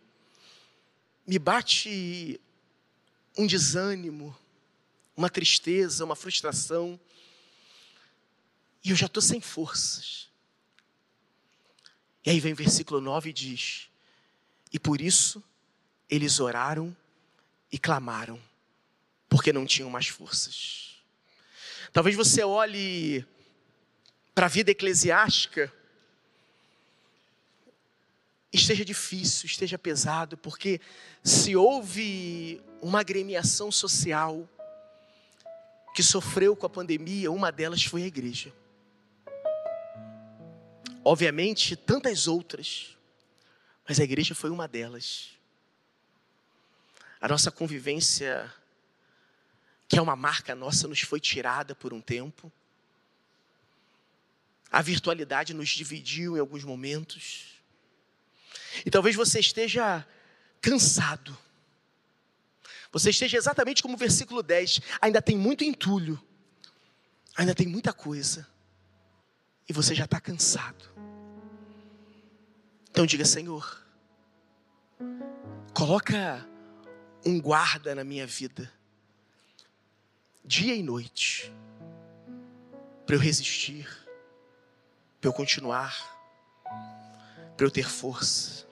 me 1.26 1.38
bate 1.38 2.40
um 3.38 3.48
desânimo, 3.48 4.36
uma 5.16 5.30
tristeza, 5.30 6.04
uma 6.04 6.16
frustração. 6.16 7.00
E 8.84 8.90
eu 8.90 8.96
já 8.96 9.06
estou 9.06 9.22
sem 9.22 9.40
forças. 9.40 10.30
E 12.26 12.30
aí 12.30 12.40
vem 12.40 12.54
o 12.54 12.56
versículo 12.56 13.02
9 13.02 13.30
e 13.30 13.34
diz: 13.34 13.90
E 14.72 14.80
por 14.80 15.02
isso 15.02 15.44
eles 16.10 16.40
oraram 16.40 16.96
e 17.72 17.78
clamaram, 17.78 18.40
porque 19.30 19.54
não 19.54 19.66
tinham 19.66 19.90
mais 19.90 20.08
forças. 20.08 20.98
Talvez 21.94 22.16
você 22.16 22.44
olhe 22.44 23.26
para 24.34 24.46
a 24.46 24.50
vida 24.50 24.72
eclesiástica, 24.72 25.72
esteja 28.52 28.84
difícil, 28.84 29.46
esteja 29.46 29.78
pesado, 29.78 30.38
porque 30.38 30.80
se 31.24 31.56
houve 31.56 32.62
uma 32.82 33.00
agremiação 33.00 33.72
social 33.72 34.48
que 35.94 36.04
sofreu 36.04 36.56
com 36.56 36.66
a 36.66 36.70
pandemia, 36.70 37.32
uma 37.32 37.52
delas 37.52 37.84
foi 37.84 38.04
a 38.04 38.08
igreja. 38.08 38.54
Obviamente, 41.04 41.76
tantas 41.76 42.28
outras, 42.28 42.96
mas 43.88 44.00
a 44.00 44.04
igreja 44.04 44.36
foi 44.36 44.50
uma 44.50 44.68
delas. 44.68 45.32
A 47.20 47.28
nossa 47.28 47.52
convivência, 47.52 48.52
que 49.88 49.98
é 49.98 50.02
uma 50.02 50.16
marca 50.16 50.56
nossa, 50.56 50.88
nos 50.88 51.02
foi 51.02 51.20
tirada 51.20 51.74
por 51.74 51.94
um 51.94 52.02
tempo. 52.02 52.52
A 54.72 54.82
virtualidade 54.82 55.54
nos 55.54 55.70
dividiu 55.70 56.38
em 56.38 56.40
alguns 56.40 56.64
momentos. 56.64 57.62
E 58.86 58.90
talvez 58.90 59.16
você 59.16 59.40
esteja 59.40 60.06
cansado. 60.62 61.38
Você 62.92 63.10
esteja 63.10 63.38
exatamente 63.38 63.82
como 63.82 63.96
o 63.96 63.98
versículo 63.98 64.44
10. 64.44 64.82
Ainda 65.02 65.22
tem 65.22 65.38
muito 65.38 65.64
entulho. 65.64 66.22
Ainda 67.36 67.56
tem 67.56 67.68
muita 67.68 67.92
coisa. 67.92 68.48
E 69.68 69.74
você 69.74 69.96
já 69.96 70.06
está 70.06 70.20
cansado. 70.20 70.92
Então 72.90 73.06
diga, 73.06 73.24
Senhor, 73.24 73.86
coloca 75.74 76.46
um 77.26 77.40
guarda 77.40 77.96
na 77.96 78.04
minha 78.04 78.28
vida, 78.28 78.72
dia 80.44 80.76
e 80.76 80.84
noite, 80.84 81.54
para 83.06 83.16
eu 83.16 83.20
resistir, 83.20 83.88
para 85.20 85.30
eu 85.30 85.34
continuar, 85.34 85.96
para 87.56 87.66
eu 87.66 87.72
ter 87.72 87.88
força. 87.90 88.68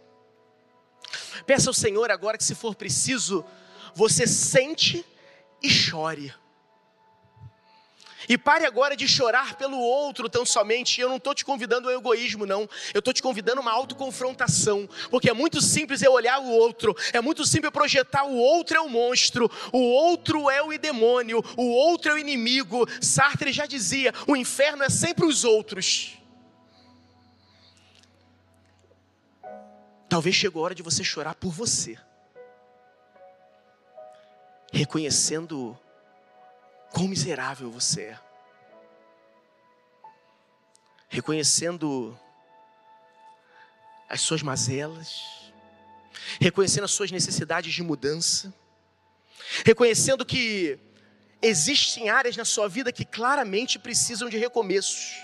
Peça 1.46 1.70
ao 1.70 1.74
Senhor 1.74 2.12
agora 2.12 2.38
que, 2.38 2.44
se 2.44 2.56
for 2.56 2.76
preciso, 2.76 3.46
você 3.96 4.28
sente 4.28 5.06
e 5.62 5.70
chore. 5.70 6.34
E 8.30 8.38
pare 8.38 8.64
agora 8.64 8.96
de 8.96 9.08
chorar 9.08 9.56
pelo 9.56 9.80
outro 9.80 10.30
tão 10.30 10.46
somente. 10.46 11.02
Eu 11.02 11.10
não 11.10 11.18
estou 11.18 11.34
te 11.34 11.44
convidando 11.44 11.90
ao 11.90 11.96
egoísmo, 11.96 12.46
não. 12.46 12.70
Eu 12.94 13.00
estou 13.00 13.12
te 13.12 13.24
convidando 13.24 13.58
a 13.58 13.62
uma 13.64 13.72
autoconfrontação. 13.72 14.88
Porque 15.10 15.32
é 15.32 15.34
muito 15.34 15.60
simples 15.60 16.04
eu 16.04 16.14
olhar 16.14 16.40
o 16.40 16.48
outro. 16.48 16.96
É 17.12 17.20
muito 17.20 17.44
simples 17.44 17.74
projetar 17.74 18.26
o 18.26 18.36
outro 18.36 18.78
é 18.78 18.80
o 18.80 18.88
monstro. 18.88 19.50
O 19.74 19.80
outro 19.80 20.48
é 20.48 20.62
o 20.62 20.78
demônio. 20.78 21.44
O 21.58 21.72
outro 21.72 22.12
é 22.12 22.14
o 22.14 22.18
inimigo. 22.20 22.88
Sartre 23.02 23.52
já 23.52 23.66
dizia: 23.66 24.14
o 24.28 24.36
inferno 24.36 24.84
é 24.84 24.90
sempre 24.90 25.26
os 25.26 25.44
outros. 25.44 26.16
Talvez 30.08 30.36
chegou 30.36 30.62
a 30.62 30.66
hora 30.66 30.76
de 30.76 30.84
você 30.84 31.04
chorar 31.04 31.34
por 31.34 31.52
você. 31.52 31.98
Reconhecendo 34.72 35.76
quão 36.92 37.08
miserável 37.08 37.72
você 37.72 38.02
é. 38.02 38.20
Reconhecendo 41.08 42.18
as 44.08 44.22
suas 44.22 44.42
mazelas, 44.42 45.52
reconhecendo 46.40 46.84
as 46.84 46.92
suas 46.92 47.12
necessidades 47.12 47.74
de 47.74 47.84
mudança, 47.84 48.54
reconhecendo 49.66 50.26
que 50.26 50.80
existem 51.42 52.10
áreas 52.10 52.36
na 52.36 52.46
sua 52.46 52.68
vida 52.68 52.92
que 52.92 53.06
claramente 53.06 53.80
precisam 53.80 54.30
de 54.30 54.38
recomeços. 54.38 55.16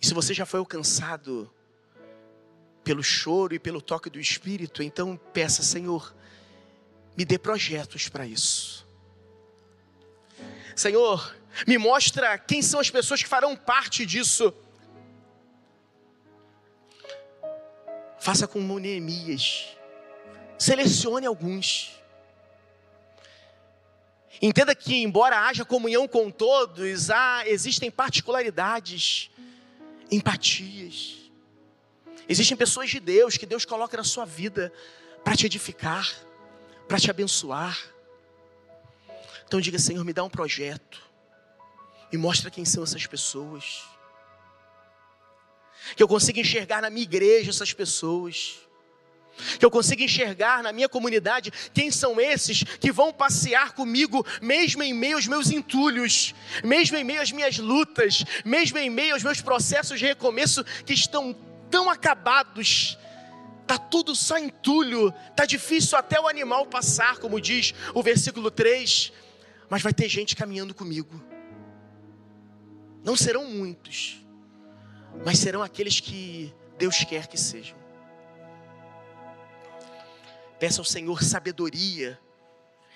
E 0.00 0.06
se 0.06 0.14
você 0.14 0.32
já 0.32 0.46
foi 0.46 0.60
alcançado 0.60 1.52
pelo 2.82 3.02
choro 3.02 3.54
e 3.54 3.58
pelo 3.58 3.82
toque 3.82 4.08
do 4.08 4.18
Espírito, 4.18 4.82
então 4.82 5.16
peça, 5.16 5.62
Senhor, 5.62 6.14
me 7.16 7.24
dê 7.24 7.38
projetos 7.38 8.08
para 8.08 8.26
isso. 8.26 8.86
Senhor, 10.74 11.34
me 11.66 11.76
mostra 11.76 12.38
quem 12.38 12.62
são 12.62 12.80
as 12.80 12.90
pessoas 12.90 13.22
que 13.22 13.28
farão 13.28 13.54
parte 13.56 14.06
disso. 14.06 14.52
Faça 18.18 18.46
como 18.46 18.78
Neemias. 18.78 19.76
Selecione 20.58 21.26
alguns. 21.26 21.98
Entenda 24.42 24.74
que, 24.74 25.02
embora 25.02 25.46
haja 25.46 25.64
comunhão 25.64 26.08
com 26.08 26.30
todos, 26.30 27.10
há, 27.10 27.42
existem 27.46 27.90
particularidades, 27.90 29.30
empatias. 30.10 31.16
Existem 32.28 32.56
pessoas 32.56 32.88
de 32.88 33.00
Deus 33.00 33.36
que 33.36 33.44
Deus 33.44 33.64
coloca 33.64 33.96
na 33.96 34.04
sua 34.04 34.24
vida 34.24 34.72
para 35.22 35.36
te 35.36 35.44
edificar 35.46 36.10
para 36.90 36.98
te 36.98 37.08
abençoar. 37.08 37.78
Então 39.46 39.60
diga, 39.60 39.78
Senhor, 39.78 40.04
me 40.04 40.12
dá 40.12 40.24
um 40.24 40.28
projeto. 40.28 41.00
Me 42.10 42.18
mostra 42.18 42.50
quem 42.50 42.64
são 42.64 42.82
essas 42.82 43.06
pessoas. 43.06 43.84
Que 45.94 46.02
eu 46.02 46.08
consiga 46.08 46.40
enxergar 46.40 46.82
na 46.82 46.90
minha 46.90 47.04
igreja 47.04 47.50
essas 47.50 47.72
pessoas. 47.72 48.58
Que 49.56 49.64
eu 49.64 49.70
consiga 49.70 50.02
enxergar 50.02 50.64
na 50.64 50.72
minha 50.72 50.88
comunidade 50.88 51.52
quem 51.72 51.92
são 51.92 52.20
esses 52.20 52.64
que 52.64 52.90
vão 52.90 53.12
passear 53.12 53.72
comigo, 53.72 54.26
mesmo 54.42 54.82
em 54.82 54.92
meio 54.92 55.14
aos 55.14 55.28
meus 55.28 55.48
entulhos, 55.48 56.34
mesmo 56.64 56.96
em 56.96 57.04
meio 57.04 57.22
às 57.22 57.30
minhas 57.30 57.56
lutas, 57.56 58.24
mesmo 58.44 58.78
em 58.78 58.90
meio 58.90 59.14
aos 59.14 59.22
meus 59.22 59.40
processos 59.40 60.00
de 60.00 60.06
recomeço 60.06 60.64
que 60.84 60.92
estão 60.92 61.36
tão 61.70 61.88
acabados, 61.88 62.98
Está 63.70 63.78
tudo 63.78 64.16
só 64.16 64.36
entulho, 64.36 65.14
está 65.28 65.46
difícil 65.46 65.96
até 65.96 66.20
o 66.20 66.26
animal 66.26 66.66
passar, 66.66 67.18
como 67.18 67.40
diz 67.40 67.72
o 67.94 68.02
versículo 68.02 68.50
3, 68.50 69.12
mas 69.68 69.80
vai 69.80 69.92
ter 69.92 70.08
gente 70.08 70.34
caminhando 70.34 70.74
comigo. 70.74 71.22
Não 73.04 73.14
serão 73.14 73.44
muitos, 73.44 74.26
mas 75.24 75.38
serão 75.38 75.62
aqueles 75.62 76.00
que 76.00 76.52
Deus 76.78 77.04
quer 77.04 77.28
que 77.28 77.38
sejam. 77.38 77.78
Peça 80.58 80.80
ao 80.80 80.84
Senhor 80.84 81.22
sabedoria 81.22 82.18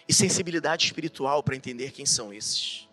e 0.08 0.12
sensibilidade 0.12 0.86
espiritual 0.86 1.40
para 1.44 1.54
entender 1.54 1.92
quem 1.92 2.04
são 2.04 2.34
esses. 2.34 2.88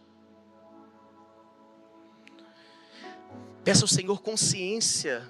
Peça 3.63 3.83
ao 3.83 3.87
Senhor 3.87 4.21
consciência 4.21 5.27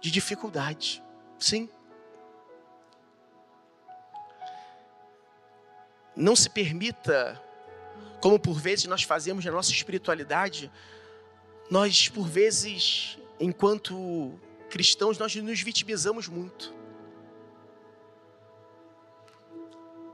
de 0.00 0.10
dificuldade. 0.10 1.02
Sim. 1.38 1.68
Não 6.14 6.34
se 6.34 6.50
permita, 6.50 7.40
como 8.20 8.38
por 8.38 8.58
vezes 8.58 8.86
nós 8.86 9.02
fazemos 9.02 9.44
na 9.44 9.52
nossa 9.52 9.70
espiritualidade, 9.70 10.70
nós 11.70 12.08
por 12.08 12.26
vezes, 12.26 13.18
enquanto 13.38 14.38
cristãos, 14.68 15.18
nós 15.18 15.34
nos 15.36 15.60
vitimizamos 15.60 16.28
muito. 16.28 16.74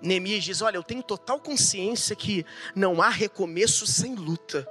Neemias 0.02 0.44
diz: 0.44 0.60
Olha, 0.60 0.76
eu 0.76 0.82
tenho 0.82 1.02
total 1.02 1.40
consciência 1.40 2.14
que 2.14 2.44
não 2.74 3.00
há 3.00 3.08
recomeço 3.08 3.86
sem 3.86 4.14
luta. 4.14 4.68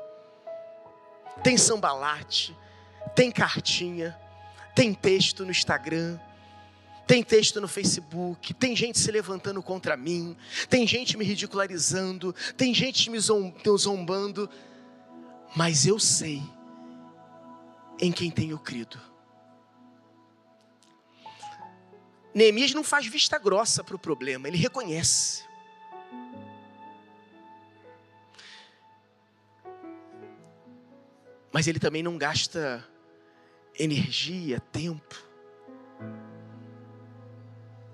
Tem 1.43 1.57
sambalate, 1.57 2.55
tem 3.16 3.32
cartinha, 3.32 4.18
tem 4.76 4.93
texto 4.93 5.45
no 5.45 5.51
Instagram, 5.51 6.19
tem 7.05 7.21
texto 7.24 7.59
no 7.59 7.67
Facebook, 7.67 8.53
tem 8.53 8.76
gente 8.76 8.97
se 8.97 9.11
levantando 9.11 9.61
contra 9.61 9.97
mim, 9.97 10.38
tem 10.69 10.88
gente 10.88 11.17
me 11.17 11.26
ridicularizando, 11.26 12.34
tem 12.55 12.74
gente 12.74 13.09
me 13.09 13.19
zombando, 13.19 14.49
mas 15.55 15.86
eu 15.86 15.99
sei 15.99 16.41
em 17.99 18.11
quem 18.11 18.32
tenho 18.32 18.57
crido. 18.57 18.99
Neemias 22.34 22.74
não 22.74 22.84
faz 22.84 23.05
vista 23.05 23.38
grossa 23.38 23.84
para 23.84 23.95
o 23.95 23.99
problema, 23.99 24.47
ele 24.47 24.57
reconhece. 24.57 25.43
Mas 31.51 31.67
ele 31.67 31.78
também 31.78 32.01
não 32.01 32.17
gasta 32.17 32.84
energia, 33.80 34.59
tempo 34.71 35.34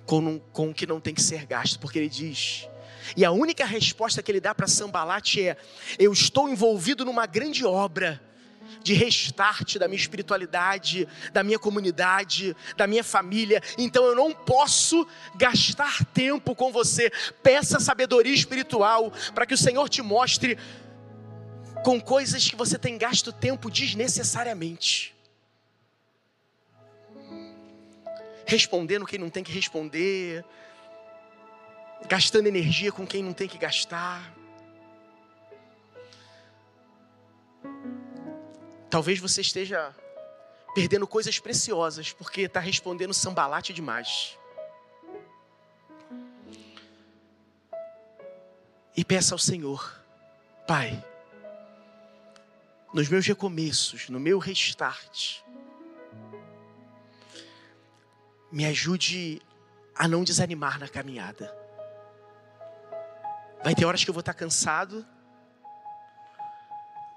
com, 0.10 0.40
com 0.52 0.70
o 0.70 0.74
que 0.74 0.88
não 0.88 1.00
tem 1.00 1.14
que 1.14 1.22
ser 1.22 1.46
gasto, 1.46 1.80
porque 1.80 2.00
ele 2.00 2.10
diz. 2.10 2.68
E 3.16 3.24
a 3.24 3.30
única 3.30 3.64
resposta 3.64 4.24
que 4.24 4.32
ele 4.32 4.40
dá 4.40 4.56
para 4.56 4.66
Sambalate 4.68 5.48
é: 5.48 5.56
Eu 6.00 6.12
estou 6.12 6.50
envolvido 6.50 7.06
numa 7.06 7.28
grande 7.28 7.64
obra 7.64 8.20
de 8.82 8.94
restart 8.94 9.78
da 9.78 9.88
minha 9.88 10.00
espiritualidade, 10.00 11.08
da 11.32 11.44
minha 11.44 11.60
comunidade, 11.60 12.56
da 12.76 12.88
minha 12.88 13.04
família. 13.04 13.62
Então 13.78 14.04
eu 14.04 14.16
não 14.16 14.34
posso 14.34 15.08
gastar 15.36 16.04
tempo 16.06 16.56
com 16.56 16.72
você. 16.72 17.12
Peça 17.44 17.80
sabedoria 17.80 18.34
espiritual 18.34 19.14
para 19.36 19.46
que 19.46 19.54
o 19.54 19.58
Senhor 19.58 19.88
te 19.90 20.02
mostre 20.02 20.58
com 21.84 22.02
coisas 22.02 22.48
que 22.48 22.56
você 22.56 22.80
tem 22.80 22.98
gasto 22.98 23.32
tempo 23.32 23.70
desnecessariamente. 23.70 25.19
Respondendo 28.50 29.06
quem 29.06 29.20
não 29.20 29.30
tem 29.30 29.44
que 29.44 29.52
responder, 29.52 30.44
gastando 32.08 32.48
energia 32.48 32.92
com 32.92 33.06
quem 33.06 33.24
não 33.24 33.32
tem 33.32 33.48
que 33.48 33.60
gastar. 33.60 34.34
Talvez 38.90 39.20
você 39.20 39.42
esteja 39.42 39.96
perdendo 40.74 41.06
coisas 41.06 41.38
preciosas 41.38 42.12
porque 42.12 42.42
está 42.42 42.60
respondendo 42.60 43.14
sambalate 43.14 43.72
demais. 43.72 44.36
E 48.98 49.06
peça 49.06 49.36
ao 49.36 49.40
Senhor, 49.40 49.96
Pai, 50.68 51.06
nos 52.92 53.08
meus 53.08 53.28
recomeços, 53.28 54.10
no 54.10 54.20
meu 54.20 54.40
restart, 54.40 55.44
me 58.52 58.66
ajude 58.66 59.42
a 59.96 60.08
não 60.08 60.24
desanimar 60.24 60.80
na 60.80 60.88
caminhada. 60.88 61.56
Vai 63.64 63.76
ter 63.76 63.86
horas 63.86 64.04
que 64.04 64.10
eu 64.10 64.14
vou 64.14 64.22
estar 64.22 64.34
cansado, 64.34 65.06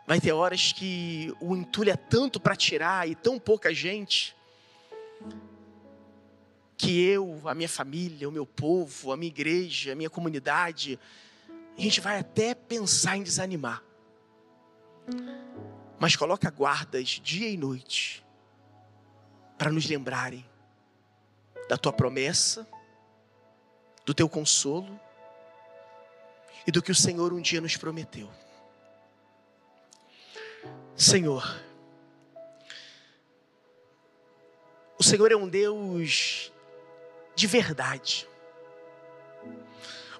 vai 0.06 0.20
ter 0.20 0.32
horas 0.32 0.72
que 0.72 1.32
o 1.40 1.54
entulho 1.54 1.90
é 1.90 1.96
tanto 1.96 2.40
para 2.40 2.56
tirar 2.56 3.08
e 3.08 3.14
tão 3.14 3.38
pouca 3.38 3.72
gente, 3.72 4.36
que 6.76 7.00
eu, 7.00 7.40
a 7.44 7.54
minha 7.54 7.68
família, 7.68 8.28
o 8.28 8.32
meu 8.32 8.44
povo, 8.44 9.12
a 9.12 9.16
minha 9.16 9.30
igreja, 9.30 9.92
a 9.92 9.94
minha 9.94 10.10
comunidade, 10.10 10.98
a 11.78 11.80
gente 11.80 12.00
vai 12.00 12.18
até 12.18 12.54
pensar 12.54 13.16
em 13.16 13.22
desanimar. 13.22 13.82
Mas 16.00 16.16
coloca 16.16 16.50
guardas 16.50 17.08
dia 17.22 17.48
e 17.48 17.56
noite 17.56 18.26
para 19.56 19.70
nos 19.70 19.86
lembrarem 19.86 20.44
da 21.72 21.78
tua 21.78 21.90
promessa, 21.90 22.68
do 24.04 24.12
teu 24.12 24.28
consolo 24.28 25.00
e 26.66 26.70
do 26.70 26.82
que 26.82 26.92
o 26.92 26.94
Senhor 26.94 27.32
um 27.32 27.40
dia 27.40 27.62
nos 27.62 27.78
prometeu. 27.78 28.28
Senhor, 30.94 31.64
o 34.98 35.02
Senhor 35.02 35.32
é 35.32 35.34
um 35.34 35.48
Deus 35.48 36.52
de 37.34 37.46
verdade. 37.46 38.28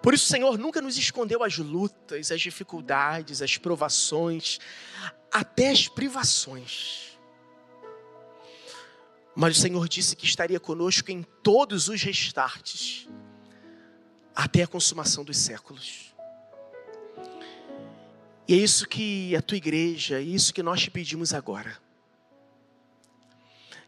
Por 0.01 0.15
isso, 0.15 0.25
o 0.25 0.29
Senhor 0.29 0.57
nunca 0.57 0.81
nos 0.81 0.97
escondeu 0.97 1.45
as 1.45 1.59
lutas, 1.59 2.33
as 2.33 2.41
dificuldades, 2.41 3.43
as 3.43 3.59
provações, 3.59 4.59
até 5.31 5.69
as 5.69 5.87
privações. 5.87 7.12
Mas 9.35 9.57
o 9.57 9.61
Senhor 9.61 9.89
disse 9.89 10.15
que 10.15 10.27
estaria 10.27 10.61
conosco 10.61 11.11
em 11.11 11.23
todos 11.43 11.89
os 11.89 12.03
restartes, 12.03 13.09
até 14.35 14.63
a 14.63 14.67
consumação 14.67 15.25
dos 15.25 15.37
séculos. 15.37 16.15
E 18.47 18.55
é 18.55 18.57
isso 18.57 18.87
que 18.87 19.35
a 19.37 19.43
tua 19.43 19.57
igreja, 19.57 20.19
é 20.19 20.23
isso 20.23 20.53
que 20.53 20.63
nós 20.63 20.83
te 20.83 20.91
pedimos 20.91 21.33
agora. 21.33 21.79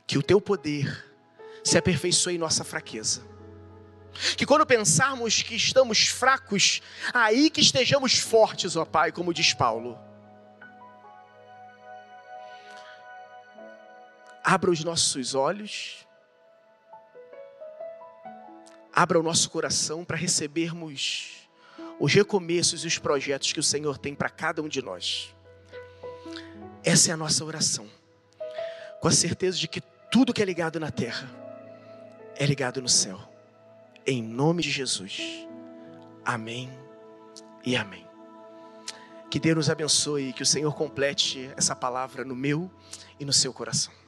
Que 0.07 0.17
o 0.17 0.23
teu 0.23 0.41
poder 0.41 1.05
se 1.63 1.77
aperfeiçoe 1.77 2.37
em 2.37 2.39
nossa 2.39 2.63
fraqueza. 2.63 3.23
Que 4.37 4.47
quando 4.47 4.65
pensarmos 4.65 5.43
que 5.43 5.57
estamos 5.57 6.07
fracos, 6.07 6.81
aí 7.13 7.51
que 7.51 7.61
estejamos 7.61 8.19
fortes, 8.19 8.77
ó 8.77 8.85
Pai, 8.85 9.11
como 9.11 9.35
diz 9.35 9.53
Paulo. 9.53 9.99
Abra 14.45 14.71
os 14.71 14.85
nossos 14.85 15.35
olhos, 15.35 16.07
abra 18.93 19.19
o 19.19 19.23
nosso 19.23 19.49
coração 19.49 20.05
para 20.05 20.19
recebermos 20.19 21.49
os 21.99 22.13
recomeços 22.13 22.85
e 22.85 22.87
os 22.87 22.99
projetos 22.99 23.53
que 23.53 23.61
o 23.61 23.63
Senhor 23.63 23.97
tem 23.97 24.15
para 24.15 24.29
cada 24.29 24.61
um 24.61 24.69
de 24.69 24.83
nós. 24.83 25.35
Essa 26.85 27.11
é 27.11 27.15
a 27.15 27.17
nossa 27.17 27.43
oração, 27.43 27.89
com 29.01 29.09
a 29.09 29.13
certeza 29.13 29.57
de 29.57 29.67
que 29.67 29.81
tudo 30.13 30.35
que 30.35 30.43
é 30.43 30.45
ligado 30.45 30.79
na 30.79 30.91
terra 30.91 31.27
é 32.37 32.45
ligado 32.45 32.83
no 32.83 32.89
céu. 32.89 33.19
Em 34.07 34.23
nome 34.23 34.63
de 34.63 34.71
Jesus. 34.71 35.23
Amém 36.23 36.71
e 37.65 37.75
amém. 37.75 38.07
Que 39.31 39.41
Deus 39.41 39.57
nos 39.57 39.71
abençoe 39.71 40.29
e 40.29 40.33
que 40.33 40.43
o 40.43 40.47
Senhor 40.47 40.75
complete 40.75 41.51
essa 41.57 41.75
palavra 41.75 42.25
no 42.25 42.37
meu 42.37 42.71
e 43.19 43.25
no 43.25 43.33
seu 43.33 43.53
coração. 43.53 44.04